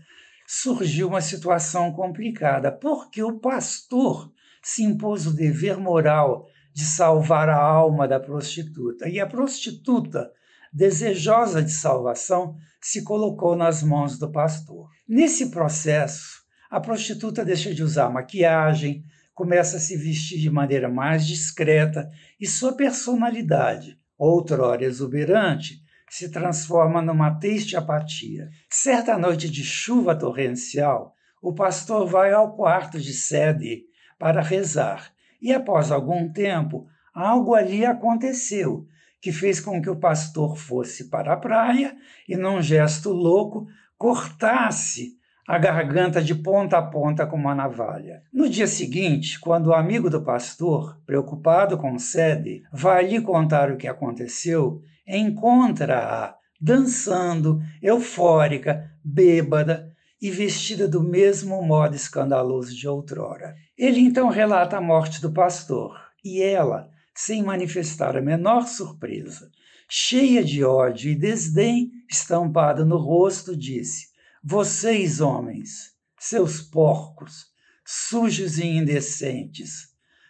surgiu 0.45 1.07
uma 1.07 1.21
situação 1.21 1.93
complicada, 1.93 2.71
porque 2.71 3.23
o 3.23 3.39
pastor 3.39 4.31
se 4.61 4.83
impôs 4.83 5.25
o 5.25 5.33
dever 5.33 5.77
moral 5.77 6.47
de 6.73 6.83
salvar 6.83 7.49
a 7.49 7.57
alma 7.57 8.07
da 8.07 8.19
prostituta. 8.19 9.09
E 9.09 9.19
a 9.19 9.27
prostituta, 9.27 10.31
desejosa 10.71 11.61
de 11.61 11.71
salvação, 11.71 12.55
se 12.79 13.03
colocou 13.03 13.55
nas 13.55 13.83
mãos 13.83 14.17
do 14.17 14.31
pastor. 14.31 14.89
Nesse 15.07 15.51
processo, 15.51 16.41
a 16.69 16.79
prostituta 16.79 17.43
deixa 17.43 17.73
de 17.73 17.83
usar 17.83 18.09
maquiagem, 18.09 19.03
começa 19.33 19.77
a 19.77 19.79
se 19.79 19.97
vestir 19.97 20.39
de 20.39 20.49
maneira 20.49 20.89
mais 20.89 21.25
discreta 21.25 22.09
e 22.39 22.47
sua 22.47 22.73
personalidade, 22.73 23.97
outrora 24.17 24.85
exuberante, 24.85 25.81
se 26.09 26.29
transforma 26.29 27.01
numa 27.01 27.39
triste 27.39 27.75
apatia. 27.75 28.49
Certa 28.69 29.17
noite 29.17 29.49
de 29.49 29.63
chuva 29.63 30.15
torrencial, 30.15 31.15
o 31.41 31.53
pastor 31.53 32.05
vai 32.05 32.31
ao 32.31 32.55
quarto 32.55 32.99
de 32.99 33.13
sede 33.13 33.83
para 34.19 34.41
rezar, 34.41 35.11
e 35.41 35.53
após 35.53 35.91
algum 35.91 36.31
tempo, 36.31 36.87
algo 37.13 37.55
ali 37.55 37.85
aconteceu 37.85 38.85
que 39.21 39.31
fez 39.31 39.59
com 39.59 39.81
que 39.81 39.89
o 39.89 39.95
pastor 39.95 40.57
fosse 40.57 41.09
para 41.09 41.33
a 41.33 41.37
praia 41.37 41.95
e, 42.27 42.35
num 42.35 42.61
gesto 42.61 43.11
louco, 43.11 43.67
cortasse 43.97 45.19
a 45.47 45.57
garganta 45.57 46.21
de 46.21 46.33
ponta 46.33 46.77
a 46.77 46.81
ponta 46.81 47.25
com 47.25 47.35
uma 47.35 47.53
navalha. 47.53 48.23
No 48.33 48.49
dia 48.49 48.67
seguinte, 48.67 49.39
quando 49.39 49.67
o 49.67 49.73
amigo 49.73 50.09
do 50.09 50.23
pastor, 50.23 50.99
preocupado 51.05 51.77
com 51.77 51.99
sede, 51.99 52.63
vai 52.71 53.07
lhe 53.07 53.21
contar 53.21 53.71
o 53.71 53.77
que 53.77 53.87
aconteceu, 53.87 54.81
encontra-a 55.07 56.35
dançando, 56.59 57.59
eufórica, 57.81 58.89
bêbada 59.03 59.91
e 60.21 60.29
vestida 60.29 60.87
do 60.87 61.03
mesmo 61.03 61.61
modo 61.63 61.95
escandaloso 61.95 62.75
de 62.75 62.87
outrora. 62.87 63.55
Ele 63.81 63.99
então 63.99 64.29
relata 64.29 64.77
a 64.77 64.81
morte 64.81 65.19
do 65.19 65.33
pastor 65.33 65.99
e 66.23 66.39
ela, 66.39 66.91
sem 67.15 67.41
manifestar 67.41 68.15
a 68.15 68.21
menor 68.21 68.67
surpresa, 68.67 69.49
cheia 69.89 70.43
de 70.43 70.63
ódio 70.63 71.09
e 71.09 71.15
desdém 71.15 71.91
estampado 72.07 72.85
no 72.85 72.97
rosto, 72.97 73.57
disse: 73.57 74.09
Vocês, 74.43 75.19
homens, 75.19 75.95
seus 76.19 76.61
porcos, 76.61 77.47
sujos 77.83 78.59
e 78.59 78.67
indecentes, 78.67 79.89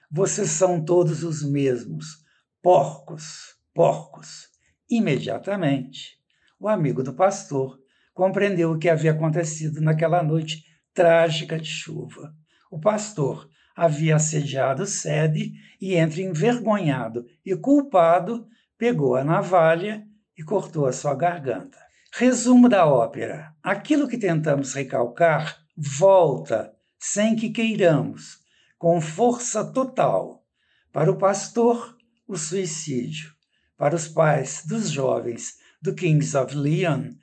vocês 0.09 0.51
são 0.51 0.81
todos 0.81 1.21
os 1.21 1.43
mesmos, 1.43 2.23
porcos, 2.63 3.57
porcos. 3.73 4.47
Imediatamente, 4.89 6.17
o 6.57 6.69
amigo 6.69 7.03
do 7.03 7.13
pastor 7.13 7.77
compreendeu 8.13 8.71
o 8.71 8.79
que 8.79 8.87
havia 8.87 9.11
acontecido 9.11 9.81
naquela 9.81 10.23
noite 10.23 10.63
trágica 10.93 11.59
de 11.59 11.67
chuva. 11.67 12.33
O 12.71 12.79
pastor 12.79 13.47
havia 13.75 14.15
assediado 14.15 14.87
sede 14.87 15.53
e, 15.79 15.93
entre 15.93 16.23
envergonhado 16.23 17.25
e 17.45 17.55
culpado, 17.55 18.47
pegou 18.77 19.15
a 19.15 19.23
navalha 19.23 20.07
e 20.35 20.41
cortou 20.41 20.87
a 20.87 20.93
sua 20.93 21.13
garganta. 21.13 21.77
Resumo 22.13 22.67
da 22.67 22.87
ópera: 22.87 23.53
aquilo 23.61 24.07
que 24.07 24.17
tentamos 24.17 24.73
recalcar 24.73 25.59
volta, 25.77 26.73
sem 26.97 27.35
que 27.35 27.49
queiramos, 27.49 28.39
com 28.79 28.99
força 28.99 29.63
total. 29.63 30.43
Para 30.91 31.11
o 31.11 31.17
pastor, 31.17 31.95
o 32.27 32.37
suicídio 32.37 33.33
para 33.77 33.95
os 33.95 34.07
pais 34.07 34.63
dos 34.63 34.91
jovens 34.91 35.55
do 35.81 35.95
Kings 35.95 36.37
of 36.37 36.55
Leon 36.55 37.13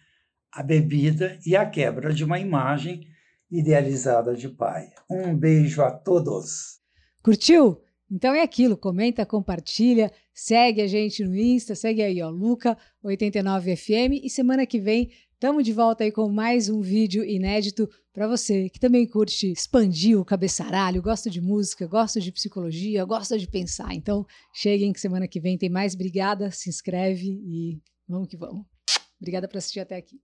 a 0.50 0.60
bebida 0.60 1.38
e 1.46 1.54
a 1.54 1.64
quebra 1.64 2.12
de 2.12 2.24
uma 2.24 2.40
imagem 2.40 3.06
idealizada 3.50 4.34
de 4.34 4.48
pai. 4.48 4.88
Um 5.10 5.36
beijo 5.36 5.82
a 5.82 5.90
todos. 5.90 6.80
Curtiu? 7.22 7.80
Então 8.10 8.32
é 8.34 8.42
aquilo, 8.42 8.74
comenta, 8.74 9.26
compartilha, 9.26 10.10
segue 10.32 10.80
a 10.80 10.86
gente 10.86 11.22
no 11.22 11.36
Insta, 11.36 11.74
segue 11.74 12.02
aí, 12.02 12.22
ó, 12.22 12.30
Luca89FM 12.30 14.20
e 14.22 14.30
semana 14.30 14.64
que 14.64 14.80
vem 14.80 15.10
Tamo 15.40 15.62
de 15.62 15.72
volta 15.72 16.02
aí 16.02 16.10
com 16.10 16.28
mais 16.28 16.68
um 16.68 16.80
vídeo 16.80 17.24
inédito 17.24 17.88
para 18.12 18.26
você 18.26 18.68
que 18.68 18.80
também 18.80 19.06
curte 19.06 19.52
expandir 19.52 20.18
o 20.18 20.24
cabeçaralho, 20.24 21.00
gosta 21.00 21.30
de 21.30 21.40
música, 21.40 21.86
gosta 21.86 22.20
de 22.20 22.32
psicologia, 22.32 23.04
gosta 23.04 23.38
de 23.38 23.46
pensar. 23.46 23.94
Então, 23.94 24.26
cheguem 24.52 24.92
que 24.92 24.98
semana 24.98 25.28
que 25.28 25.38
vem 25.38 25.56
tem 25.56 25.70
mais. 25.70 25.94
Obrigada, 25.94 26.50
se 26.50 26.68
inscreve 26.68 27.28
e 27.28 27.80
vamos 28.08 28.26
que 28.26 28.36
vamos. 28.36 28.66
Obrigada 29.20 29.46
por 29.46 29.58
assistir 29.58 29.78
até 29.78 29.94
aqui. 29.94 30.20